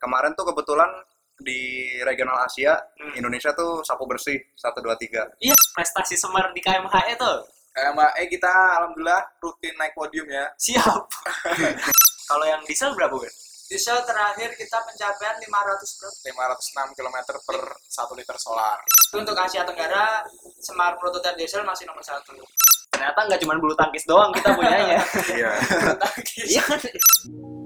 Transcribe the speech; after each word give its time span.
kemarin 0.00 0.32
tuh 0.34 0.48
kebetulan 0.48 0.88
di 1.40 1.88
regional 2.04 2.36
Asia 2.44 2.76
Hmm. 3.00 3.16
Indonesia 3.16 3.52
tuh 3.56 3.80
sapu 3.80 4.04
bersih 4.04 4.36
1 4.60 4.76
2 4.80 4.92
3. 4.96 5.24
Iya, 5.40 5.56
prestasi 5.72 6.16
Semar 6.16 6.52
di 6.52 6.60
KMHE 6.60 7.16
tuh. 7.16 7.48
KMAE 7.72 8.28
kita 8.28 8.50
alhamdulillah 8.76 9.22
rutin 9.40 9.72
naik 9.80 9.96
podium 9.96 10.28
ya. 10.28 10.44
Siap. 10.60 11.00
Kalau 12.30 12.44
yang 12.44 12.60
diesel 12.68 12.92
berapa, 12.92 13.14
Ben? 13.16 13.32
Diesel 13.70 14.02
terakhir 14.02 14.50
kita 14.58 14.82
pencapaian 14.82 15.38
500 15.38 15.96
bro. 15.96 16.10
506 16.28 16.98
km 16.98 17.16
per 17.46 17.58
1 17.88 18.18
liter 18.18 18.36
solar. 18.36 18.78
Itu 18.84 19.16
untuk 19.22 19.38
Asia 19.38 19.62
Tenggara, 19.64 20.26
Semar 20.60 20.98
prototipe 20.98 21.38
diesel 21.40 21.62
masih 21.64 21.86
nomor 21.88 22.02
satu. 22.02 22.34
Ternyata 22.90 23.18
nggak 23.30 23.40
cuma 23.46 23.56
bulu 23.56 23.72
tangkis 23.78 24.04
doang 24.04 24.34
kita 24.34 24.52
punyanya. 24.52 25.00
Iya. 25.38 25.50
Iya 26.44 26.62
kan? 26.66 26.80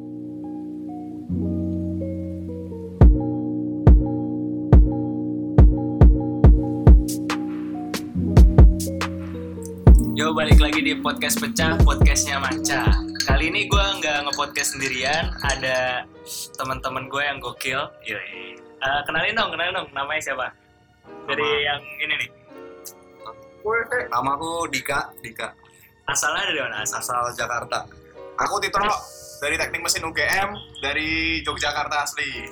balik 10.35 10.59
lagi 10.59 10.83
di 10.83 10.99
podcast 10.99 11.39
pecah, 11.39 11.79
podcastnya 11.87 12.43
Manca. 12.43 12.91
Kali 13.23 13.55
ini 13.55 13.71
gue 13.71 13.85
nggak 14.03 14.27
nge-podcast 14.27 14.75
sendirian, 14.75 15.31
ada 15.47 16.03
teman-teman 16.59 17.07
gue 17.07 17.23
yang 17.23 17.39
gokil. 17.39 17.87
Yoi. 18.03 18.59
Eh, 18.59 19.01
kenalin 19.07 19.39
dong, 19.39 19.55
kenalin 19.55 19.79
dong, 19.79 19.89
namanya 19.95 20.19
siapa? 20.19 20.51
Dari 21.31 21.39
Nama- 21.39 21.63
yang 21.63 21.81
ini 22.03 22.15
nih. 22.19 22.31
Nama 24.11 24.31
aku 24.35 24.67
Dika, 24.75 25.15
Dika. 25.23 25.55
Asalnya 26.11 26.51
dari 26.51 26.61
mana? 26.67 26.83
Asal. 26.83 26.99
Asal 26.99 27.31
Jakarta. 27.39 27.87
Aku 28.35 28.59
Tito 28.59 28.83
dari 29.39 29.55
teknik 29.55 29.87
mesin 29.87 30.03
UGM 30.03 30.51
dari 30.83 31.41
Yogyakarta 31.47 32.03
asli. 32.03 32.51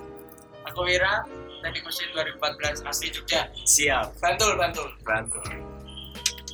Aku 0.71 0.87
Wira, 0.87 1.27
teknik 1.61 1.83
mesin 1.83 2.07
2014 2.15 2.87
asli 2.87 3.11
Jogja. 3.11 3.51
Siap. 3.67 4.23
Bantul, 4.23 4.55
Bantul. 4.55 4.89
Bantul. 5.03 5.72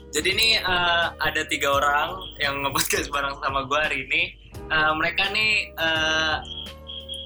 Jadi 0.09 0.29
ini 0.33 0.49
eh, 0.57 1.07
ada 1.21 1.43
tiga 1.49 1.69
orang 1.77 2.17
yang 2.41 2.65
nge-podcast 2.65 3.13
bareng 3.13 3.37
sama 3.45 3.61
gue 3.69 3.79
hari 3.79 3.99
ini. 4.09 4.23
Eh, 4.57 4.93
mereka 4.97 5.29
nih 5.33 5.69
eh, 5.77 6.37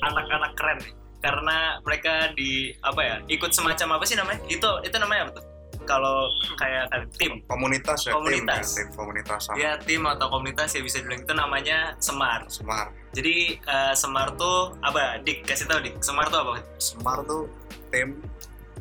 anak-anak 0.03 0.53
keren 0.59 0.79
nih. 0.83 0.93
Karena 1.23 1.79
mereka 1.87 2.35
di 2.35 2.75
apa 2.83 3.01
ya 3.07 3.17
ikut 3.31 3.55
semacam 3.55 3.99
apa 3.99 4.05
sih 4.07 4.19
namanya? 4.19 4.43
Itu 4.51 4.67
itu 4.83 4.97
namanya 4.99 5.31
apa 5.31 5.33
tuh? 5.39 5.45
Kalau 5.83 6.31
kayak 6.63 6.95
kayak 6.95 7.07
tim, 7.19 7.33
Komunitas 7.51 8.07
ya, 8.07 8.15
Komunitas. 8.15 8.67
tim, 8.71 8.87
ya, 8.87 8.87
tim 8.87 8.89
komunitas 8.95 9.41
sama 9.43 9.57
ya 9.59 9.73
tim 9.83 10.03
atau 10.07 10.27
komunitas 10.31 10.71
ya 10.79 10.81
bisa 10.83 11.03
dibilang 11.03 11.27
itu 11.27 11.35
namanya 11.35 11.79
Semar. 11.99 12.47
Semar. 12.51 12.91
Jadi 13.15 13.59
eh, 13.63 13.95
Semar 13.95 14.35
tuh 14.35 14.75
apa? 14.83 15.23
Dik 15.23 15.47
kasih 15.47 15.67
tahu 15.71 15.83
Dik. 15.87 16.03
Semar 16.03 16.27
tuh 16.31 16.39
apa? 16.43 16.55
Semar 16.83 17.19
tuh 17.27 17.47
tim 17.91 18.19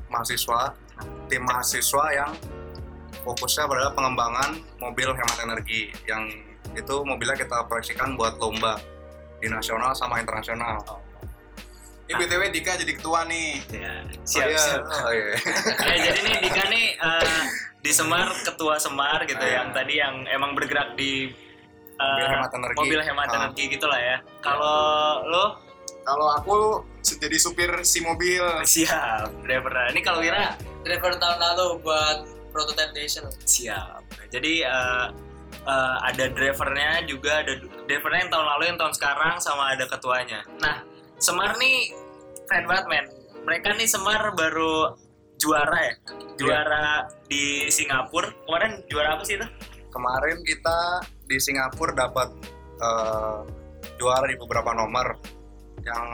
mahasiswa, 0.09 0.73
tim 1.29 1.41
mahasiswa 1.45 2.05
yang 2.13 2.31
fokusnya 3.21 3.65
pada 3.65 3.91
pengembangan 3.91 4.49
mobil 4.77 5.09
hemat 5.09 5.37
energi 5.39 5.89
yang 6.03 6.25
itu 6.71 6.95
mobilnya 7.03 7.35
kita 7.35 7.65
proyeksikan 7.65 8.15
buat 8.15 8.37
lomba 8.37 8.79
di 9.37 9.47
nasional 9.47 9.91
sama 9.91 10.17
internasional. 10.17 10.77
Ini 12.03 12.17
BTW 12.17 12.41
Dika 12.51 12.75
jadi 12.75 12.91
ketua 12.91 13.23
nih. 13.23 13.63
Ya, 13.71 14.03
Oh, 14.03 14.25
siap 14.25 14.47
iya. 14.47 14.59
siap. 14.59 14.83
Oh, 14.83 15.11
iya. 15.11 15.25
ya 15.31 15.95
jadi 16.07 16.19
nih 16.21 16.35
Dika 16.41 16.63
nih 16.67 16.85
eh, 16.93 17.41
di 17.79 17.91
Semar 17.91 18.27
ketua 18.37 18.75
Semar 18.77 19.23
gitu 19.23 19.39
Ah. 19.39 19.51
yang 19.57 19.67
tadi 19.71 19.95
yang 19.95 20.27
emang 20.27 20.51
bergerak 20.51 20.93
di 20.93 21.31
eh, 21.93 22.03
Mobil 22.03 22.27
hemat 22.27 22.51
energi. 22.51 22.77
mobil 22.77 22.99
hemat 23.01 23.27
Ah. 23.27 23.37
energi 23.37 23.63
gitulah 23.69 23.99
ya 23.99 24.17
kalau 24.39 24.77
lo 25.25 25.45
Kalau 26.01 26.27
aku 26.33 26.57
jadi 26.99 27.37
supir 27.37 27.69
si 27.81 28.01
mobil. 28.01 28.41
siap 28.63 29.29
driver 29.39 29.69
ini 29.87 30.01
kalau 30.01 30.17
Wira 30.19 30.57
Driver 30.81 31.13
tahun 31.15 31.37
lalu 31.39 31.67
buat 31.79 32.17
prototipe 32.51 32.91
diesel. 32.93 33.27
siap. 33.47 34.03
Jadi 34.29 34.61
eh, 34.67 35.07
eh, 35.65 35.97
ada 36.05 36.25
drivernya 36.29 37.07
juga 37.07 37.41
ada 37.41 37.57
drivernya 37.87 38.27
yang 38.27 38.31
tahun 38.31 38.47
lalu 38.55 38.63
yang 38.75 38.77
tahun 38.77 38.93
sekarang 38.95 39.35
sama 39.39 39.73
ada 39.73 39.87
ketuanya. 39.87 40.43
Nah 40.59 40.83
Semar 41.21 41.53
nih 41.57 41.93
keren 42.49 42.65
banget 42.65 42.85
men. 42.89 43.05
Mereka 43.47 43.73
nih 43.77 43.87
Semar 43.89 44.33
baru 44.33 44.97
juara 45.41 45.79
ya? 45.79 45.95
Juara 46.37 47.09
di 47.29 47.69
Singapura. 47.69 48.29
Kemarin 48.45 48.81
juara 48.89 49.17
apa 49.17 49.23
sih 49.25 49.37
itu? 49.37 49.47
Kemarin 49.91 50.37
kita 50.45 51.03
di 51.27 51.37
Singapura 51.37 51.93
dapat 51.95 52.29
eh, 52.81 53.39
juara 53.97 54.25
di 54.27 54.37
beberapa 54.37 54.73
nomor. 54.73 55.17
Yang 55.81 56.07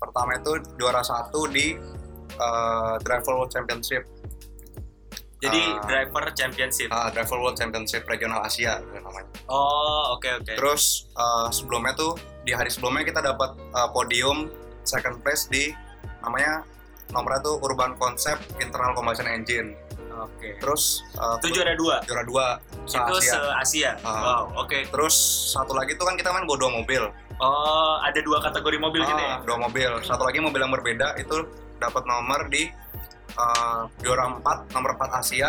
pertama 0.00 0.36
itu 0.40 0.52
juara 0.80 1.04
satu 1.04 1.48
di 1.48 1.76
Driver 3.04 3.38
World 3.38 3.52
Championship, 3.54 4.02
Jadi 5.44 5.60
Ah. 5.62 5.84
driver 5.84 6.24
championship. 6.32 6.88
ah, 6.88 7.08
Driver 7.08 7.36
World 7.38 7.54
Championship 7.54 8.02
Regional 8.04 8.40
Asia 8.40 8.80
namanya. 8.94 9.28
Oh, 9.46 10.14
oke 10.14 10.28
oke. 10.34 10.52
Terus 10.54 10.82
eh, 11.10 11.48
sebelumnya 11.50 11.92
tuh 11.92 12.14
di 12.42 12.50
hari 12.50 12.68
sebelumnya 12.68 13.02
kita 13.02 13.20
dapat 13.20 13.52
eh, 13.54 13.88
podium 13.90 14.48
second 14.82 15.20
place 15.20 15.46
di 15.46 15.72
namanya 16.20 16.64
nomornya 17.10 17.40
tuh 17.42 17.60
Urban 17.60 17.94
Concept 17.94 18.40
Internal 18.58 18.92
Combustion 18.92 19.26
Engine. 19.26 19.76
Oke. 20.14 20.56
Terus 20.56 21.04
eh, 21.12 21.36
Itu 21.38 21.48
juara 21.52 21.74
dua. 21.74 21.96
juara 22.02 22.24
dua 22.24 22.46
se 22.84 22.96
Itu 22.96 23.14
Asia. 23.14 23.32
se 23.34 23.38
Asia. 23.54 23.90
Ah. 24.00 24.44
Wow, 24.46 24.64
oke. 24.64 24.78
Terus 24.86 25.14
satu 25.50 25.72
lagi 25.72 25.92
tuh 25.94 26.04
kan 26.04 26.14
kita 26.14 26.30
main 26.30 26.44
bawa 26.44 26.58
dua 26.58 26.72
mobil. 26.72 27.04
Oh, 27.36 27.98
ada 27.98 28.16
dua 28.18 28.38
kategori 28.40 28.78
mobil 28.78 29.02
gitu 29.02 29.18
ya. 29.18 29.42
Dua 29.42 29.58
mobil. 29.58 29.90
Satu 30.00 30.22
lagi 30.22 30.38
mobil 30.38 30.58
yang 30.58 30.70
berbeda 30.70 31.18
itu 31.18 31.44
dapat 31.76 32.06
nomor 32.06 32.46
di 32.46 32.70
eh, 33.34 33.80
juara 34.00 34.24
4, 34.30 34.42
nomor 34.72 34.90
4 34.96 35.20
Asia 35.20 35.48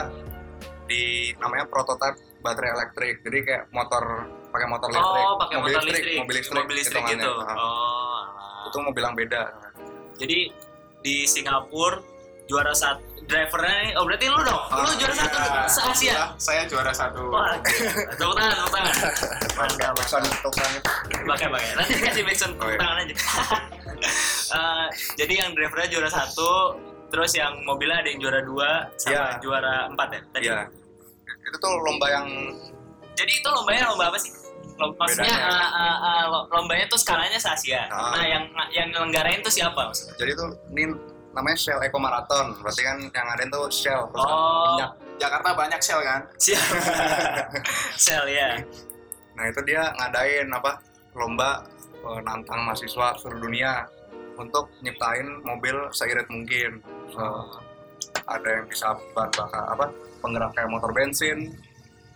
di 0.85 1.33
namanya 1.37 1.65
prototype 1.65 2.17
baterai 2.41 2.71
elektrik. 2.73 3.21
Jadi 3.21 3.37
kayak 3.41 3.63
motor 3.69 4.03
pakai 4.49 4.67
motor 4.69 4.87
listrik. 4.89 5.23
Oh, 5.23 5.35
pakai 5.37 5.55
motor 5.59 5.81
listrik. 5.83 6.15
Mobil 6.17 6.35
listrik, 6.37 6.57
Mobil 6.57 6.75
listrik 6.77 7.03
gitu. 7.09 7.29
Oh. 7.29 7.41
alah. 7.41 8.69
Itu 8.69 8.77
mobil 8.81 9.01
yang 9.01 9.15
beda. 9.15 9.41
Jadi 10.15 10.39
di 11.01 11.15
Singapura 11.25 12.01
juara 12.45 12.71
satu 12.71 13.01
drivernya 13.25 13.73
nih, 13.81 13.91
oh 13.97 14.05
berarti 14.05 14.25
lu 14.29 14.37
dong, 14.37 14.61
lu 14.69 14.85
Ah, 14.85 14.93
juara 14.93 15.15
satu 15.17 15.33
Ya, 15.33 15.65
se 15.65 15.81
Asia. 15.81 16.13
alhamdulillah, 16.13 16.29
Saya 16.37 16.61
juara 16.69 16.93
satu. 16.93 17.21
Wah, 17.33 17.57
tepuk 17.57 18.35
tangan, 18.37 18.53
tepuk 18.53 18.69
tangan. 18.69 18.95
Mantap, 19.57 19.93
untuk 19.97 20.53
sana. 20.53 20.79
pakai 21.25 21.47
pakai 21.49 21.69
nanti 21.73 21.93
kasih 21.97 22.21
backsound 22.21 22.53
Oh, 22.61 22.69
iya. 22.69 22.77
tangan 22.77 22.97
aja 23.01 23.15
Eh, 24.45 24.85
jadi 25.17 25.33
yang 25.41 25.49
drivernya 25.57 25.87
juara 25.89 26.05
satu 26.07 26.77
terus 27.07 27.31
yang 27.31 27.53
mobilnya 27.61 27.99
ada 27.99 28.09
yang 28.09 28.19
juara 28.19 28.41
dua 28.41 28.69
sama 28.95 29.11
Iya. 29.11 29.25
juara 29.39 29.75
empat 29.87 30.07
ya 30.09 30.21
tadi 30.29 30.43
Iya. 30.45 30.59
Itu 31.45 31.57
tuh 31.57 31.73
lomba 31.77 32.07
yang 32.09 32.27
jadi 33.13 33.31
itu 33.31 33.47
lombanya 33.47 33.87
lomba 33.87 34.09
apa 34.09 34.17
sih 34.17 34.33
Lomba, 34.75 35.07
maksudnya 35.07 35.31
eh, 35.31 35.67
eh, 36.03 36.23
lo- 36.27 36.47
lombanya 36.49 36.83
tuh 36.85 36.97
skalanya 36.97 37.37
se 37.37 37.47
Asia 37.47 37.87
Ah. 37.87 38.11
nah 38.13 38.25
yang 38.25 38.43
yang 38.69 38.87
nyelenggarain 38.89 39.39
tuh 39.39 39.49
siapa 39.49 39.77
maksudnya 39.77 40.13
jadi 40.17 40.31
tuh 40.35 40.49
ini 40.69 40.83
namanya 41.31 41.57
Shell 41.57 41.79
Eco 41.81 41.99
Marathon. 41.99 42.55
Berarti 42.59 42.81
kan 42.81 42.95
yang 43.05 43.27
ada 43.29 43.43
tuh 43.45 43.67
Shell 43.67 44.07
perusahaan 44.07 44.31
oh 44.33 44.67
minyak. 44.73 44.91
Jakarta 45.15 45.49
banyak 45.51 45.79
sel 45.79 45.99
kan? 46.01 46.21
siap 46.35 46.59
sel 47.97 48.23
ya 48.25 48.55
Nah 49.33 49.45
itu 49.45 49.59
dia 49.63 49.91
ngadain 49.93 50.47
apa 50.49 50.79
lomba 51.11 51.63
eh, 52.01 52.19
nantang 52.21 52.63
mahasiswa 52.63 53.15
seluruh 53.15 53.41
dunia 53.41 53.83
untuk 54.35 54.67
nyiptain 54.79 55.23
mobil 55.41 55.75
seirit 55.91 56.27
mungkin. 56.27 56.79
Eh, 57.07 57.43
ada 58.25 58.47
yang 58.49 58.65
bisa 58.65 58.97
bahan 59.13 59.29
bakar 59.31 59.63
apa 59.69 59.85
penggerak 60.19 60.51
kayak 60.53 60.69
motor 60.69 60.89
bensin, 60.89 61.53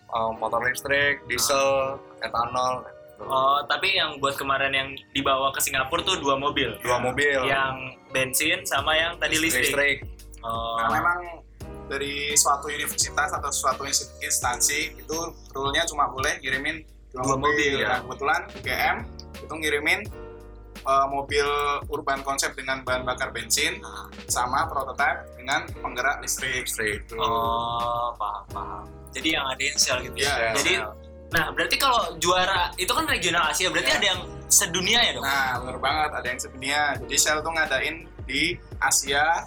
eh, 0.10 0.32
motor 0.36 0.60
listrik, 0.62 1.22
diesel, 1.26 2.00
etanol, 2.20 2.82
oh 3.20 3.60
tapi 3.68 3.94
yang 3.94 4.16
buat 4.18 4.34
kemarin 4.34 4.72
yang 4.72 4.90
dibawa 5.12 5.52
ke 5.52 5.60
Singapura 5.60 6.02
tuh 6.02 6.18
dua 6.18 6.36
mobil 6.36 6.72
dua 6.80 6.98
mobil 6.98 7.36
yang 7.46 7.76
bensin 8.10 8.64
sama 8.64 8.96
yang 8.96 9.20
tadi 9.20 9.38
listrik, 9.38 9.70
listrik. 9.70 9.98
Oh. 10.40 10.80
Nah, 10.80 10.88
memang 10.90 11.20
dari 11.86 12.32
suatu 12.34 12.70
universitas 12.70 13.30
atau 13.30 13.52
suatu 13.52 13.84
ins- 13.84 14.14
instansi 14.20 14.96
itu 14.96 15.18
rule-nya 15.52 15.84
cuma 15.84 16.08
boleh 16.08 16.40
ngirimin 16.40 16.80
dua, 17.12 17.22
Dua 17.26 17.36
mobil, 17.36 17.50
mobil. 17.76 17.84
ya. 17.84 17.88
Nah, 17.92 18.00
kebetulan 18.06 18.42
UGM 18.56 18.96
itu 19.36 19.54
ngirimin 19.54 20.00
uh, 20.84 21.08
mobil 21.08 21.46
urban 21.88 22.22
konsep 22.22 22.54
dengan 22.54 22.84
bahan 22.84 23.04
bakar 23.04 23.32
bensin 23.32 23.80
sama 24.28 24.68
prototipe 24.68 25.26
dengan 25.36 25.66
penggerak 25.80 26.20
listrik. 26.20 26.68
listrik. 26.68 27.08
Oh, 27.16 28.14
paham, 28.16 28.44
paham. 28.52 28.84
Jadi 29.10 29.34
yang 29.34 29.46
ada 29.48 29.64
sel 29.74 29.98
gitu 30.06 30.18
ya. 30.22 30.34
Iya, 30.38 30.50
Jadi, 30.62 30.74
nah 31.34 31.50
berarti 31.50 31.76
kalau 31.76 32.14
juara 32.18 32.70
itu 32.76 32.90
kan 32.90 33.06
regional 33.06 33.50
Asia, 33.50 33.74
berarti 33.74 33.90
Iya. 33.90 33.98
ada 33.98 34.08
yang 34.14 34.22
sedunia 34.50 35.00
ya 35.02 35.12
dong? 35.18 35.24
Nah, 35.26 35.50
bener 35.62 35.78
banget 35.78 36.10
ada 36.14 36.28
yang 36.30 36.40
sedunia. 36.40 36.82
Jadi 37.02 37.16
Shell 37.18 37.42
tuh 37.42 37.52
ngadain 37.54 37.96
di 38.26 38.54
Asia, 38.78 39.46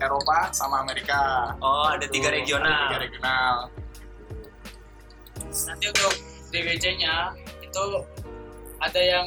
Eropa, 0.00 0.48
sama 0.52 0.80
Amerika. 0.80 1.52
oh, 1.60 1.92
ada 1.92 2.04
tiga 2.08 2.28
Tuh, 2.28 2.36
regional. 2.40 2.72
ada 2.72 2.84
Tiga 2.88 2.98
regional. 3.04 3.54
Nanti 5.44 5.84
untuk 5.86 6.12
DWC-nya 6.50 7.14
itu 7.62 7.84
ada 8.80 9.00
yang 9.00 9.26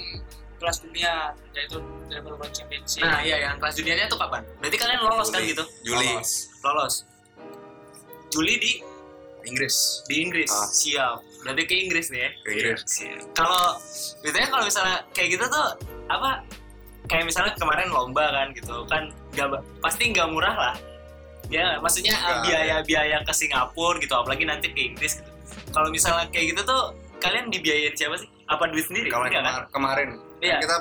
kelas 0.58 0.78
dunia, 0.82 1.14
yaitu 1.54 1.78
Driver 2.10 2.34
World 2.34 2.54
Championship. 2.54 3.02
Nah 3.02 3.22
iya 3.22 3.38
yang 3.40 3.56
kelas 3.58 3.78
juniornya 3.78 4.08
tuh 4.10 4.18
kapan? 4.18 4.42
Berarti 4.58 4.78
kalian 4.78 5.00
lolos 5.02 5.30
kan 5.30 5.42
Juli. 5.42 5.52
gitu? 5.54 5.64
Juli 5.86 6.08
Lolos. 6.14 6.32
Lolos. 6.62 6.96
Juli 8.28 8.54
di 8.60 8.72
Inggris 9.48 9.76
di 10.06 10.16
Inggris. 10.20 10.52
Ah. 10.52 10.68
Siap. 10.68 11.18
Berarti 11.46 11.64
ke 11.64 11.76
Inggris 11.80 12.08
nih 12.12 12.22
ya. 12.26 12.30
ke 12.44 12.50
Inggris 12.52 12.82
Siap. 12.84 13.20
Kalau 13.32 13.80
biasanya 14.26 14.48
kalau 14.52 14.64
misalnya 14.66 14.98
kayak 15.16 15.30
gitu 15.38 15.46
tuh 15.48 15.68
apa? 16.12 16.44
Kayak 17.08 17.26
misalnya 17.32 17.54
kemarin 17.56 17.88
lomba 17.88 18.26
kan 18.36 18.48
gitu 18.52 18.84
kan 18.92 19.04
ba- 19.48 19.64
pasti 19.80 20.12
nggak 20.12 20.28
murah 20.28 20.56
lah. 20.56 20.76
Ya 21.48 21.80
maksudnya 21.80 22.12
biaya-biaya 22.44 23.24
ke 23.24 23.32
Singapura 23.32 23.96
gitu 24.04 24.12
apalagi 24.12 24.44
nanti 24.44 24.68
ke 24.76 24.92
Inggris 24.92 25.24
gitu. 25.24 25.32
Kalau 25.72 25.88
misalnya 25.88 26.28
kayak 26.28 26.52
gitu 26.52 26.62
tuh 26.68 26.92
kalian 27.24 27.48
dibiayain 27.48 27.96
siapa 27.96 28.20
sih? 28.20 28.28
Apa 28.48 28.68
duit 28.68 28.84
sendiri? 28.88 29.08
kalau 29.08 29.28
kan? 29.28 29.40
kemar- 29.44 29.68
kemarin 29.72 30.10
Iya. 30.40 30.54
kan 30.54 30.62
kita 30.62 30.78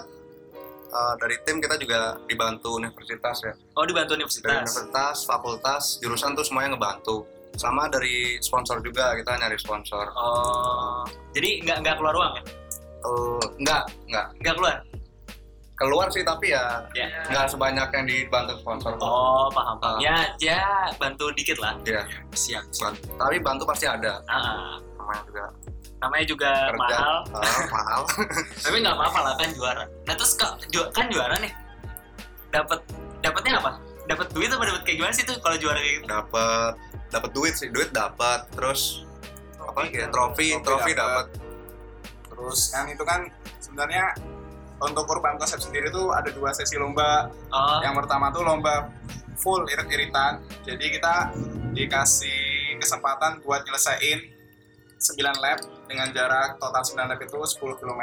uh, 0.88 1.14
dari 1.16 1.36
tim 1.42 1.56
kita 1.58 1.76
juga 1.76 1.98
dibantu 2.24 2.76
universitas 2.76 3.36
ya 3.42 3.52
Oh 3.72 3.82
dibantu 3.82 4.12
dari 4.12 4.20
universitas. 4.20 4.52
universitas 4.52 5.16
fakultas 5.24 5.82
jurusan 5.98 6.32
tuh 6.32 6.42
semuanya 6.42 6.74
ngebantu 6.74 7.24
sama 7.52 7.88
dari 7.88 8.36
sponsor 8.38 8.80
juga 8.80 9.14
kita 9.14 9.32
nyari 9.34 9.56
sponsor 9.56 10.12
Oh, 10.12 11.00
jadi 11.32 11.62
nggak 11.62 11.78
nggak 11.80 11.94
keluar 11.96 12.14
uang 12.14 12.32
ya? 12.34 12.42
Eh, 12.98 13.44
enggak 13.56 13.82
enggak 14.04 14.26
Nggak 14.36 14.54
keluar? 14.54 14.76
keluar 15.74 16.08
sih 16.08 16.20
tapi 16.20 16.50
ya 16.50 16.84
Ya. 16.92 17.04
nggak 17.26 17.46
sebanyak 17.46 17.84
yang 17.90 18.04
dibantu 18.04 18.56
sponsor. 18.56 18.96
Oh, 18.96 19.48
paham 19.50 19.76
paham. 19.76 19.96
Ah. 19.96 20.00
Ya, 20.00 20.16
ya 20.38 20.60
bantu 20.96 21.28
dikit 21.32 21.56
lah. 21.56 21.76
Iya. 21.82 22.00
Siap. 22.30 22.64
siap. 22.70 22.92
Ban- 22.92 23.00
tapi 23.14 23.36
bantu 23.38 23.64
pasti 23.64 23.84
ada 23.84 24.20
Ah, 24.26 24.80
namanya 24.94 25.20
juga 25.22 25.44
namanya 26.06 26.24
juga 26.24 26.50
kerja 26.68 26.78
mahal, 26.78 27.16
Ah, 27.32 27.60
mahal 27.68 28.00
tapi 28.64 28.76
nggak 28.78 28.94
apa-apa 28.94 29.18
lah 29.20 29.34
kan 29.34 29.48
juara. 29.50 29.84
Nah 30.02 30.14
terus 30.14 30.32
kak, 30.34 30.62
ju- 30.68 30.90
kan 30.90 31.06
juara 31.06 31.34
nih, 31.36 31.50
dapat 32.48 32.80
dapatnya 33.20 33.58
apa? 33.58 33.70
Dapat 34.06 34.26
duit 34.30 34.48
apa 34.48 34.62
dapat 34.64 34.82
kayak 34.82 34.96
gimana 34.96 35.12
sih 35.12 35.22
tuh 35.22 35.34
kalau 35.38 35.56
juara 35.56 35.76
kayak 35.76 35.94
gitu? 35.96 36.06
dapat 36.06 36.72
dapat 37.08 37.30
duit 37.32 37.54
sih 37.54 37.68
duit 37.68 37.90
dapat 37.90 38.46
terus 38.50 39.02
apa 39.56 39.78
lagi 39.80 39.96
ya 39.96 40.06
trofi 40.08 40.54
Trofi 40.54 40.62
trofi 40.62 40.92
dapat. 40.92 41.26
dapat 41.26 41.44
Terus 42.26 42.60
kan 42.68 42.84
itu 42.86 43.02
kan 43.02 43.20
sebenarnya 43.58 44.14
untuk 44.76 45.08
urban 45.08 45.34
konsep 45.34 45.56
sendiri 45.56 45.88
tuh 45.88 46.12
ada 46.12 46.28
dua 46.28 46.52
sesi 46.52 46.76
lomba. 46.76 47.32
Oh, 47.48 47.80
Yang 47.80 48.04
pertama 48.04 48.28
tuh 48.28 48.44
lomba 48.44 48.92
full 49.34 49.64
irit-iritan. 49.64 50.38
Jadi 50.62 50.84
kita 50.92 51.32
dikasih 51.72 52.36
kesempatan 52.76 53.40
buat 53.40 53.64
nyelesain 53.64 54.35
9 55.06 55.18
lap 55.38 55.58
dengan 55.86 56.08
jarak 56.10 56.58
total 56.58 56.82
9 56.82 57.06
lap 57.06 57.20
itu 57.20 57.38
10 57.38 57.78
km. 57.78 58.02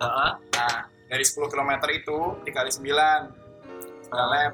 heeh. 0.00 0.30
Nah, 0.54 0.76
dari 1.06 1.20
10 1.22 1.44
km 1.46 1.70
itu 1.90 2.18
dikali 2.42 2.68
9 2.68 2.80
9 4.08 4.26
lap. 4.28 4.52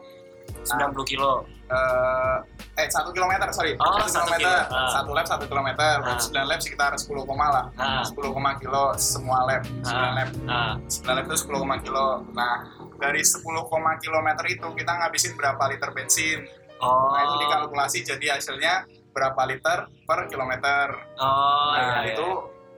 90 0.62 0.70
kilo. 1.04 1.42
eh 1.66 2.38
eh 2.76 2.86
1 2.86 3.10
km 3.10 3.32
sorry. 3.50 3.74
Oh, 3.76 3.98
1 3.98 4.06
satu 4.06 4.30
km 4.30 4.38
kilo. 4.38 4.54
Ah. 4.70 5.02
1 5.02 5.10
lap 5.10 5.26
1 5.26 5.42
km 5.44 5.68
berarti 5.74 6.22
9 6.30 6.46
lap 6.46 6.60
sekitar 6.60 6.90
10 6.94 7.02
koma 7.24 7.46
lah. 7.50 7.66
Nah, 7.74 8.06
10 8.06 8.14
koma 8.30 8.54
kilo 8.56 8.94
semua 8.96 9.42
lap. 9.44 9.66
9 9.82 9.90
Ah. 9.90 10.10
lap. 10.14 10.28
Nah, 10.40 10.70
9 10.80 11.10
lap 11.12 11.24
itu 11.26 11.36
10 11.42 11.58
koma 11.58 11.76
kilo. 11.78 12.22
Nah 12.30 12.70
dari 12.96 13.18
10 13.20 13.42
koma 13.66 13.98
kilometer 13.98 14.46
itu 14.46 14.66
kita 14.72 14.92
ngabisin 14.94 15.34
berapa 15.34 15.58
liter 15.66 15.90
bensin. 15.90 16.46
Oh, 16.76 17.10
nah 17.10 17.24
itu 17.24 17.34
dikalkulasi. 17.40 17.98
Jadi 18.04 18.26
hasilnya 18.28 18.86
berapa 19.16 19.40
liter 19.48 19.88
per 20.04 20.28
kilometer 20.28 20.92
oh, 21.16 21.72
nah 21.72 22.04
iya, 22.04 22.12
itu 22.12 22.28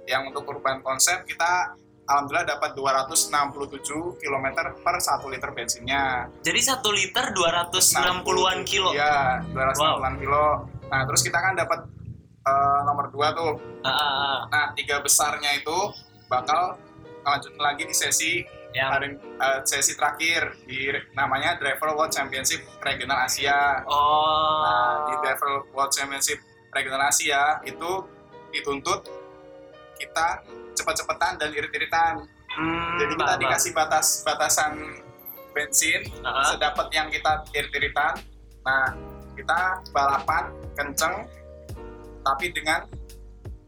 yang 0.06 0.30
untuk 0.30 0.46
urban 0.46 0.78
konsep 0.86 1.26
kita 1.26 1.74
alhamdulillah 2.08 2.56
dapat 2.56 2.72
267 2.72 4.22
km 4.22 4.46
per 4.80 4.96
1 4.96 5.32
liter 5.34 5.50
bensinnya 5.52 6.30
Jadi 6.40 6.60
satu 6.64 6.88
liter 6.88 7.36
260-an 7.36 8.58
kilo. 8.64 8.96
Iya, 8.96 9.44
260-an 9.52 10.14
kilo. 10.16 10.64
Nah, 10.88 11.04
terus 11.04 11.20
kita 11.20 11.36
kan 11.36 11.52
dapat 11.52 11.84
eh, 12.48 12.80
nomor 12.88 13.12
2 13.12 13.20
tuh. 13.36 13.52
Ah, 13.84 13.92
ah, 13.92 14.00
ah. 14.00 14.38
Nah, 14.48 14.66
tiga 14.72 15.04
besarnya 15.04 15.60
itu 15.60 15.92
bakal 16.32 16.80
lanjut 17.28 17.52
lagi 17.60 17.84
di 17.84 17.92
sesi 17.92 18.40
Yang 18.68 18.88
hari 18.92 19.08
eh, 19.16 19.60
sesi 19.64 19.92
terakhir 19.92 20.52
di 20.64 20.86
namanya 21.12 21.56
Driver 21.56 21.92
World 21.92 22.12
Championship 22.12 22.60
Regional 22.78 23.24
Asia. 23.24 23.80
oh, 23.84 24.60
Nah, 24.60 24.94
di 25.06 25.14
Driver 25.20 25.50
World 25.72 25.90
Championship 25.90 26.38
Regional 26.68 27.02
Asia 27.02 27.64
itu 27.64 27.90
dituntut 28.50 29.08
kita 29.96 30.44
cepet-cepetan 30.72 31.36
dan 31.36 31.50
irit-iritan. 31.50 32.22
Hmm, 32.48 32.96
Jadi 32.96 33.12
kita 33.14 33.24
paham. 33.26 33.40
dikasih 33.40 33.72
batas 33.72 34.06
batasan 34.22 34.72
bensin 35.50 36.00
Ah, 36.20 36.38
ah. 36.38 36.44
sedapat 36.46 36.86
yang 36.92 37.08
kita 37.08 37.44
irit-iritan. 37.50 38.14
Nah, 38.62 38.94
kita 39.32 39.58
balapan 39.90 40.44
kenceng 40.74 41.24
tapi 42.20 42.52
dengan 42.52 42.84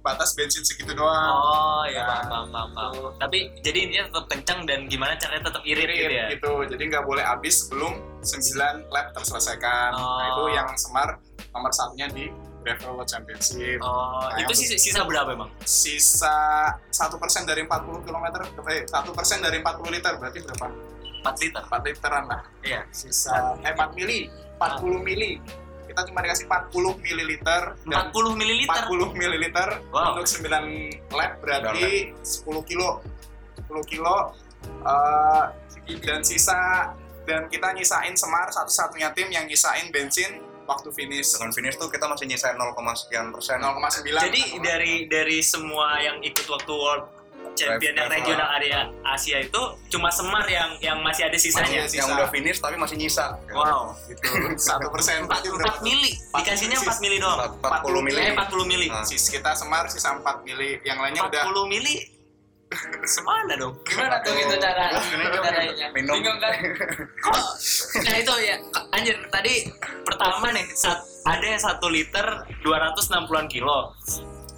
batas 0.01 0.33
bensin 0.33 0.65
segitu 0.65 0.93
doang. 0.93 1.13
Oh 1.37 1.85
ya 1.85 2.03
Nah, 2.03 2.25
paham, 2.25 2.47
paham, 2.49 2.69
paham, 2.73 2.91
paham. 2.97 3.13
Tapi 3.21 3.39
jadi 3.61 3.79
intinya 3.85 4.05
tetap 4.09 4.27
kencang 4.29 4.61
dan 4.65 4.79
gimana 4.89 5.13
caranya 5.15 5.45
tetap 5.47 5.63
irit, 5.63 5.87
gitu 5.87 6.09
ya? 6.09 6.27
gitu. 6.33 6.53
Jadi 6.67 6.83
nggak 6.89 7.05
boleh 7.05 7.21
habis 7.21 7.55
sebelum 7.65 7.93
9 8.21 8.89
lap 8.89 9.13
terselesaikan. 9.13 9.91
Nah, 9.93 10.25
itu 10.31 10.43
Oh. 10.43 10.49
yang 10.49 10.69
Semar 10.75 11.21
nomor 11.51 11.71
satunya 11.71 12.09
di 12.09 12.33
Gravel 12.61 12.93
World 12.95 13.09
Championship. 13.09 13.81
Oh, 13.81 14.25
Nah, 14.29 14.37
itu 14.39 14.53
sisa, 14.53 14.77
sisa 14.77 15.01
berapa 15.05 15.33
emang? 15.33 15.49
Sisa 15.65 16.37
satu 16.89 17.17
persen 17.17 17.45
dari 17.45 17.65
40 17.65 18.01
km, 18.01 18.27
eh 18.69 18.85
satu 18.85 19.13
persen 19.13 19.41
dari 19.41 19.61
40 19.61 19.89
liter 19.91 20.13
berarti 20.17 20.41
berapa? 20.41 20.69
4 21.21 21.37
liter. 21.41 21.63
4 21.69 21.81
literan 21.85 22.25
lah. 22.25 22.41
Iya. 22.61 22.81
Sisa 22.89 23.57
eh 23.61 23.73
4 23.73 23.93
mili, 23.93 24.29
40 24.57 25.01
mili. 25.01 25.37
Kita 25.91 26.07
cuma 26.07 26.23
dikasih 26.23 26.47
40 26.47 27.03
mililiter 27.03 27.63
dan 27.83 28.15
40 28.15 28.39
mililiter. 28.39 28.83
40 28.87 29.11
mililiter 29.19 29.69
Wow. 29.91 30.15
untuk 30.15 30.27
9 30.31 31.11
lap 31.11 31.33
berarti 31.43 32.15
10 32.23 32.63
kilo. 32.63 33.03
10 33.67 33.91
kilo 33.91 34.17
eh, 34.87 35.45
dan 36.07 36.23
sisa 36.23 36.95
dan 37.27 37.51
kita 37.51 37.75
nyisain 37.75 38.15
Semar 38.15 38.55
satu-satunya 38.55 39.11
tim 39.19 39.35
yang 39.35 39.51
nyisain 39.51 39.91
bensin 39.91 40.39
waktu 40.71 40.95
finish. 40.95 41.35
Dengan 41.35 41.51
finish 41.51 41.75
tuh 41.75 41.91
kita 41.91 42.07
masih 42.07 42.31
nyisain 42.31 42.55
0, 42.55 42.71
sekian 42.95 43.35
persen. 43.35 43.59
0,9 43.59 44.07
Jadi 44.07 44.43
dari 44.63 44.95
dari 45.11 45.39
semua 45.43 45.99
yang 45.99 46.23
ikut 46.23 46.47
waktu 46.47 46.71
World 46.71 47.20
Champion 47.55 47.93
yang 47.93 48.09
regional 48.09 48.49
area 48.57 48.81
Asia 49.05 49.43
itu 49.43 49.63
cuma 49.91 50.09
Semar 50.09 50.47
yang 50.49 50.79
yang 50.81 50.99
masih 51.03 51.29
ada 51.29 51.37
sisanya. 51.37 51.85
Masih 51.85 52.01
yang 52.01 52.09
sisa. 52.09 52.17
udah 52.17 52.29
finish 52.31 52.59
tapi 52.63 52.77
masih 52.79 52.97
nyisa 52.97 53.27
Wow. 53.53 53.93
gitu 54.09 54.29
satu 54.57 54.89
persen 54.89 55.27
4, 55.27 55.35
4 55.61 55.83
mili. 55.85 56.17
Dikasihnya 56.35 56.79
4 56.79 57.03
mili 57.05 57.17
doang. 57.19 57.59
40 57.61 58.07
mili 58.07 58.21
Eh 58.21 58.33
40 58.33 58.65
mili. 58.71 58.87
Ah. 58.89 59.05
Sis 59.05 59.29
kita 59.29 59.53
Semar 59.59 59.91
sisa 59.91 60.17
4 60.17 60.47
mili 60.47 60.81
yang 60.87 60.99
lainnya 61.03 61.27
udah 61.27 61.43
40 61.51 61.67
mili. 61.69 61.97
Semana 63.03 63.59
dong? 63.59 63.75
Gimana 63.83 64.23
tuh 64.23 64.31
gitu 64.31 64.55
cara 64.63 64.95
caranya? 65.43 65.91
Minum. 65.91 66.15
Bingung 66.23 66.39
kan? 66.39 66.55
Kok? 67.27 67.45
Nah 68.07 68.15
itu 68.15 68.35
ya, 68.47 68.57
anjir 68.95 69.19
tadi 69.27 69.67
pertama 70.07 70.55
nih 70.55 70.63
ada 71.27 71.45
yang 71.45 71.59
satu 71.59 71.91
liter 71.91 72.23
260-an 72.63 73.51
kilo. 73.51 73.91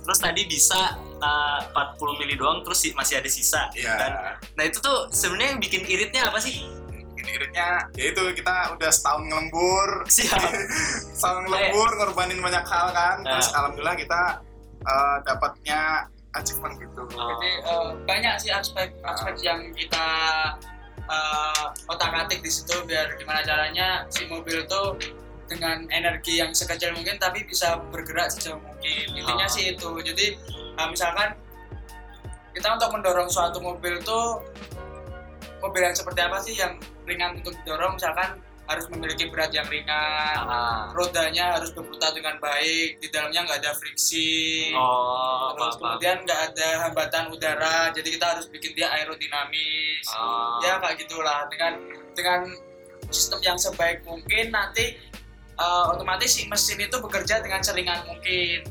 Terus 0.05 0.19
tadi 0.21 0.45
bisa 0.45 1.00
uh, 1.23 1.59
40 1.97 2.19
mili 2.19 2.35
doang, 2.35 2.61
terus 2.61 2.79
si- 2.81 2.93
masih 2.93 3.17
ada 3.17 3.29
sisa. 3.29 3.71
Iya. 3.73 3.95
kan? 3.95 4.12
Nah 4.52 4.64
itu 4.64 4.79
tuh 4.79 5.07
sebenarnya 5.09 5.49
yang 5.52 5.61
bikin 5.61 5.83
iritnya 5.85 6.26
apa 6.26 6.37
sih? 6.37 6.67
ini 7.14 7.38
iritnya 7.38 7.87
ya 7.95 8.11
itu 8.11 8.19
kita 8.35 8.75
udah 8.75 8.91
setahun 8.91 9.23
ngelembur 9.23 10.02
Siap. 10.11 10.43
setahun 11.14 11.47
ngelembur 11.47 11.88
ngorbanin 11.95 12.35
banyak 12.37 12.67
hal 12.67 12.91
kan 12.91 13.23
terus 13.23 13.47
Ah. 13.49 13.62
alhamdulillah 13.62 13.95
kita 13.95 14.21
eh, 14.83 15.17
dapatnya 15.23 15.81
achievement 16.33 16.75
gitu 16.76 17.07
Oh. 17.07 17.29
Jadi 17.31 17.50
eh, 17.62 17.88
banyak 18.02 18.35
sih 18.37 18.50
aspek-aspek 18.50 19.38
yang 19.38 19.71
kita 19.71 20.07
eh, 20.99 21.64
otak-atik 21.87 22.41
di 22.41 22.50
situ 22.50 22.75
biar 22.83 23.14
gimana 23.14 23.43
caranya 23.43 24.02
si 24.09 24.26
mobil 24.26 24.67
tuh 24.67 24.99
dengan 25.45 25.85
energi 25.91 26.41
yang 26.41 26.50
sekecil 26.50 26.91
mungkin 26.91 27.19
tapi 27.19 27.45
bisa 27.45 27.76
bergerak 27.87 28.31
sejauh 28.31 28.59
mungkin 28.59 29.14
intinya 29.14 29.45
Ah. 29.45 29.52
sih 29.52 29.71
itu 29.71 29.88
jadi 30.00 30.26
eh, 30.73 30.88
misalkan 30.88 31.29
kita 32.52 32.69
untuk 32.71 32.91
mendorong 32.93 33.29
suatu 33.29 33.59
mobil 33.59 33.97
tuh 34.00 34.45
mobil 35.59 35.81
yang 35.81 35.95
seperti 35.95 36.21
apa 36.21 36.37
sih 36.38 36.55
yang 36.55 36.75
ringan 37.02 37.37
untuk 37.37 37.55
didorong 37.62 37.95
misalkan 37.95 38.37
harus 38.62 38.87
memiliki 38.88 39.26
berat 39.26 39.50
yang 39.50 39.67
ringan 39.67 40.37
Ah. 40.38 40.87
rodanya 40.93 41.57
harus 41.57 41.73
berputar 41.73 42.12
dengan 42.12 42.38
baik 42.38 42.99
di 42.99 43.09
dalamnya 43.09 43.43
nggak 43.43 43.59
ada 43.59 43.73
friksi 43.75 44.71
Oh, 44.73 45.50
terus 45.52 45.76
apa-apa. 45.76 45.99
kemudian 45.99 46.17
nggak 46.23 46.41
ada 46.49 46.69
hambatan 46.81 47.25
udara 47.29 47.76
jadi 47.91 48.09
kita 48.09 48.26
harus 48.29 48.47
bikin 48.49 48.73
dia 48.73 48.88
aerodinamis 48.93 50.07
Ah. 50.09 50.62
ya 50.62 50.79
kayak 50.79 50.97
gitulah 51.00 51.43
dengan 51.49 51.73
dengan 52.12 52.41
sistem 53.09 53.41
yang 53.43 53.59
sebaik 53.59 54.05
mungkin 54.05 54.50
nanti 54.50 54.95
eh, 55.52 55.85
otomatis 55.88 56.31
si 56.31 56.47
mesin 56.47 56.81
itu 56.81 56.97
bekerja 56.99 57.38
dengan 57.38 57.61
seringan 57.61 58.02
mungkin 58.05 58.62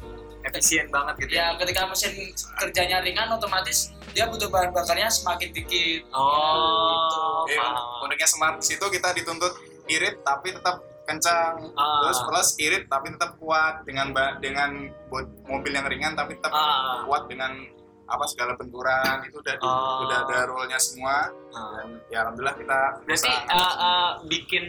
efisien 0.44 0.86
banget 0.88 1.14
gitu 1.20 1.32
ya. 1.34 1.52
ya 1.52 1.58
ketika 1.58 1.82
mesin 1.86 2.12
kerjanya 2.56 2.98
ringan 3.00 3.30
otomatis 3.30 3.78
dia 4.10 4.26
butuh 4.26 4.48
bahan 4.48 4.70
bakarnya 4.70 5.08
semakin 5.08 5.50
dikit 5.52 6.02
Oh, 6.12 7.46
Jadi, 7.46 7.58
paham. 7.58 8.04
uniknya 8.04 8.28
smart 8.28 8.56
di 8.58 8.66
situ 8.68 8.86
kita 8.86 9.12
dituntut 9.12 9.54
irit 9.88 10.20
tapi 10.22 10.52
tetap 10.52 10.80
kencang 11.04 11.74
Ah. 11.74 12.02
terus 12.02 12.20
plus 12.24 12.50
irit 12.58 12.86
tapi 12.86 13.10
tetap 13.10 13.36
kuat 13.36 13.84
dengan 13.84 14.10
dengan 14.38 14.70
buat 15.08 15.28
mobil 15.44 15.72
yang 15.72 15.86
ringan 15.86 16.14
tapi 16.14 16.36
tetap 16.36 16.52
Ah. 16.52 17.04
kuat 17.04 17.26
dengan 17.26 17.52
apa 18.06 18.28
segala 18.28 18.54
benturan 18.54 19.24
itu 19.24 19.36
udah 19.36 19.56
di- 19.56 19.64
Oh. 19.66 20.04
udah 20.04 20.18
ada 20.22 20.38
rule-nya 20.46 20.78
semua 20.78 21.32
Ah. 21.50 21.72
dan 21.76 21.88
ya 22.08 22.18
alhamdulillah 22.22 22.56
kita 22.56 22.80
Berarti 23.02 23.28
bisa 23.28 23.32
uh, 23.50 23.74
uh, 23.80 24.10
bikin 24.26 24.64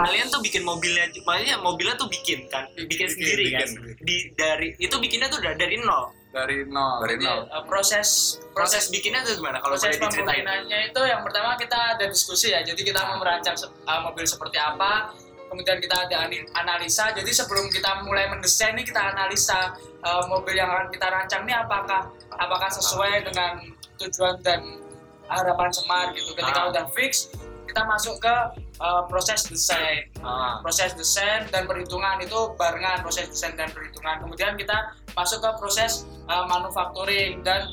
kalian 0.00 0.26
tuh 0.28 0.40
bikin 0.40 0.62
mobilnya, 0.62 1.04
makanya 1.22 1.56
mobilnya 1.58 1.94
tuh 1.94 2.06
bikin 2.06 2.46
kan, 2.46 2.64
bikin, 2.72 2.86
Bikin, 2.86 3.08
sendiri 3.08 3.44
kan. 3.50 3.68
bikin. 3.68 3.96
Di 4.00 4.16
dari 4.32 4.66
itu 4.76 4.96
bikinnya 4.96 5.26
tuh 5.26 5.38
dari, 5.38 5.54
dari 5.54 5.76
nol. 5.78 6.14
dari 6.28 6.60
nol 6.62 7.00
Dari 7.00 7.16
Jadi, 7.16 7.24
nol. 7.24 7.40
eh, 7.46 7.64
proses 7.64 8.08
Proses 8.50 8.84
bikinnya 8.88 9.22
tuh 9.22 9.32
gimana? 9.34 9.58
Kalau 9.58 9.74
proses 9.74 9.96
diceritain. 9.96 10.18
pembangunannya 10.38 10.78
itu 10.86 11.00
yang 11.02 11.22
pertama 11.22 11.56
kita 11.56 11.78
ada 11.94 12.04
diskusi 12.04 12.50
ya 12.50 12.60
jadi 12.60 12.76
kita 12.76 13.00
mau 13.02 13.16
merancang 13.16 13.56
se- 13.56 13.72
uh, 13.82 14.00
mobil 14.02 14.22
seperti 14.24 14.54
apa 14.54 15.08
kemudian 15.46 15.78
kita 15.78 15.96
ada 15.98 16.28
analisa 16.54 17.08
jadi 17.10 17.30
sebelum 17.32 17.66
kita 17.68 18.02
mulai 18.02 18.28
mendesain 18.28 18.74
nih 18.74 18.84
kita 18.84 19.00
analisa 19.08 19.72
uh, 20.00 20.20
mobil 20.26 20.52
yang 20.52 20.68
akan 20.68 20.86
kita 20.88 21.06
rancang 21.06 21.42
ini 21.42 21.54
apakah 21.54 22.06
apakah 22.30 22.68
sesuai 22.68 23.24
dengan 23.24 23.64
tujuan 23.96 24.36
dan 24.38 24.60
harapan 25.24 25.70
semar 25.70 26.12
gitu 26.12 26.32
ketika 26.34 26.60
Ah. 26.62 26.70
udah 26.70 26.84
fix 26.90 27.32
kita 27.68 27.84
masuk 27.84 28.16
ke 28.18 28.34
uh, 28.80 29.04
proses 29.06 29.44
desain 29.44 30.08
Ah. 30.18 30.58
proses 30.64 30.96
desain 30.96 31.44
dan 31.52 31.68
perhitungan 31.68 32.16
itu 32.18 32.56
barengan 32.56 33.04
proses 33.04 33.28
desain 33.28 33.52
dan 33.54 33.68
perhitungan 33.70 34.18
kemudian 34.18 34.56
kita 34.56 34.96
masuk 35.12 35.38
ke 35.38 35.50
proses 35.60 36.08
uh, 36.26 36.48
manufacturing 36.48 37.44
dan 37.44 37.68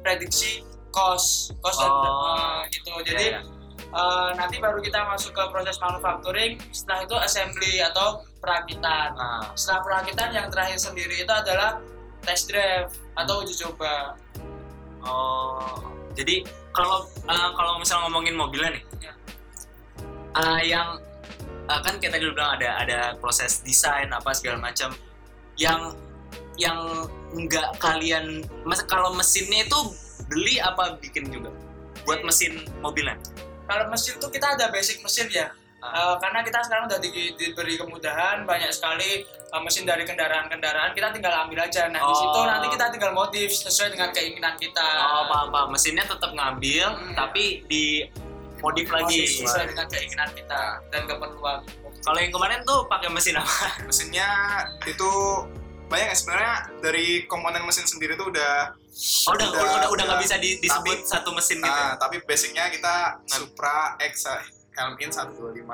prediksi 0.00 0.62
cost 0.88 1.52
cost 1.58 1.82
dan 1.82 1.90
Oh. 1.90 2.30
uh, 2.32 2.58
gitu 2.70 2.92
jadi 3.02 3.26
Iya, 3.34 3.40
iya. 3.40 3.90
uh, 3.90 4.30
nanti 4.34 4.62
baru 4.62 4.78
kita 4.78 5.02
masuk 5.10 5.34
ke 5.34 5.42
proses 5.50 5.76
manufacturing 5.76 6.56
setelah 6.70 7.02
itu 7.02 7.16
assembly 7.18 7.82
atau 7.82 8.22
perakitan 8.38 9.10
Ah. 9.18 9.50
setelah 9.52 9.82
perakitan 9.82 10.30
yang 10.30 10.46
terakhir 10.48 10.78
sendiri 10.78 11.20
itu 11.20 11.32
adalah 11.34 11.82
test 12.22 12.48
drive 12.48 12.88
atau 13.14 13.42
uji 13.42 13.52
coba 13.58 14.14
Oh, 15.04 15.84
jadi 16.16 16.40
kalau 16.72 17.04
uh, 17.28 17.50
kalau 17.52 17.76
misal 17.76 18.08
ngomongin 18.08 18.32
mobilnya 18.32 18.72
nih, 18.72 18.82
Ya. 19.00 19.12
Uh, 20.34 20.60
yang 20.60 20.98
uh, 21.66 21.80
kan 21.80 21.96
kita 21.96 22.18
dulu 22.18 22.34
bilang 22.34 22.58
ada 22.58 22.78
ada 22.78 22.98
proses 23.16 23.62
desain 23.62 24.10
apa 24.10 24.30
segala 24.32 24.58
macam, 24.60 24.92
yang 25.56 25.94
yang 26.54 26.78
nggak 27.32 27.78
kalian, 27.78 28.42
mas 28.62 28.78
kalau 28.84 29.10
mesinnya 29.10 29.66
itu 29.66 29.78
beli 30.26 30.58
apa 30.58 30.94
bikin 30.98 31.26
juga 31.28 31.50
buat 32.04 32.22
mesin 32.22 32.62
mobilnya? 32.78 33.18
kalau 33.64 33.88
mesin 33.88 34.20
tuh 34.20 34.28
kita 34.28 34.54
ada 34.54 34.68
basic 34.68 35.00
mesin 35.00 35.24
ya. 35.30 35.48
Uh, 35.84 36.16
karena 36.16 36.40
kita 36.40 36.64
sekarang 36.64 36.88
udah 36.88 36.96
di- 36.96 37.36
diberi 37.36 37.76
kemudahan 37.76 38.48
banyak 38.48 38.72
sekali 38.72 39.20
uh, 39.52 39.60
mesin 39.60 39.84
dari 39.84 40.00
kendaraan-kendaraan 40.04 40.96
kita 40.96 41.12
tinggal 41.12 41.44
ambil 41.44 41.60
aja 41.60 41.92
nah 41.92 42.00
di 42.00 42.08
Oh. 42.08 42.16
situ 42.16 42.40
nanti 42.40 42.72
kita 42.72 42.88
tinggal 42.88 43.12
modif 43.12 43.52
sesuai 43.52 43.92
dengan 43.92 44.08
keinginan 44.08 44.56
kita 44.56 44.80
Oh, 44.80 45.28
paham 45.28 45.48
paham. 45.52 45.68
Mesinnya 45.76 46.08
tetap 46.08 46.32
ngambil, 46.32 46.88
Hmm. 46.88 47.12
tapi 47.12 47.68
di 47.68 48.00
modif 48.64 48.88
lagi. 48.88 49.20
Sesuai 49.26 49.68
dengan 49.68 49.86
keinginan 49.86 50.28
kita 50.32 50.62
dan 50.88 51.02
keperluan 51.04 51.60
Kalau 52.00 52.18
yang 52.18 52.30
kemarin 52.30 52.60
tuh 52.62 52.84
pakai 52.84 53.08
mesin 53.08 53.36
apa? 53.36 53.80
mesinnya 53.82 54.28
itu 54.84 55.10
banyak 55.86 56.06
ya 56.06 56.14
sebenarnya 56.14 56.54
dari 56.80 57.06
komponen 57.24 57.60
mesin 57.62 57.84
sendiri 57.84 58.14
tuh 58.14 58.28
udah 58.28 58.72
Oh, 59.26 59.34
udah 59.34 59.46
Udah, 59.50 59.60
udah 59.90 60.04
nggak 60.06 60.06
udah. 60.08 60.22
bisa 60.22 60.38
di- 60.38 60.56
disebut 60.58 61.02
Tapi- 61.02 61.10
satu 61.10 61.30
mesin 61.30 61.58
gitu. 61.58 61.66
nah 61.66 61.96
tapi 61.96 62.22
basicnya 62.22 62.70
kita 62.70 63.18
Supra 63.26 63.98
X 63.98 64.22
helm 64.72 64.94
in 64.96 65.10
125 65.10 65.66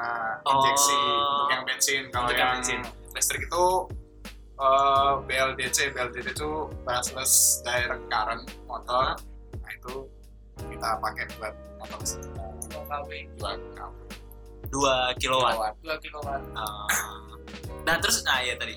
Oh. 0.42 0.52
injeksi 0.56 0.96
untuk 0.96 1.48
yang 1.48 1.62
bensin 1.62 2.02
kalau 2.08 2.24
Untuk 2.24 2.34
yang 2.34 2.48
yang 2.48 2.56
bensin. 2.58 2.80
listrik 3.12 3.42
itu 3.42 3.64
eh, 4.56 5.12
BLDC 5.22 5.78
BLDC 5.90 6.26
itu 6.30 6.50
brushless 6.80 7.32
direct 7.60 8.04
current 8.06 8.40
motor 8.64 9.16
nah 9.54 9.70
itu 9.70 9.94
kita 10.64 10.88
pakai 10.96 11.24
buat 11.34 11.52
motor 11.76 11.96
listrik 11.98 12.24
2 12.62 12.84
kW 12.84 13.10
2 13.36 13.40
kW 13.40 13.92
2 14.70 15.18
kilowatt. 15.18 15.74
2 15.80 15.96
kilowatt 15.98 16.42
Ah. 16.52 16.86
Nah, 17.80 17.96
terus 17.98 18.20
nah 18.22 18.38
ya 18.38 18.54
tadi. 18.54 18.76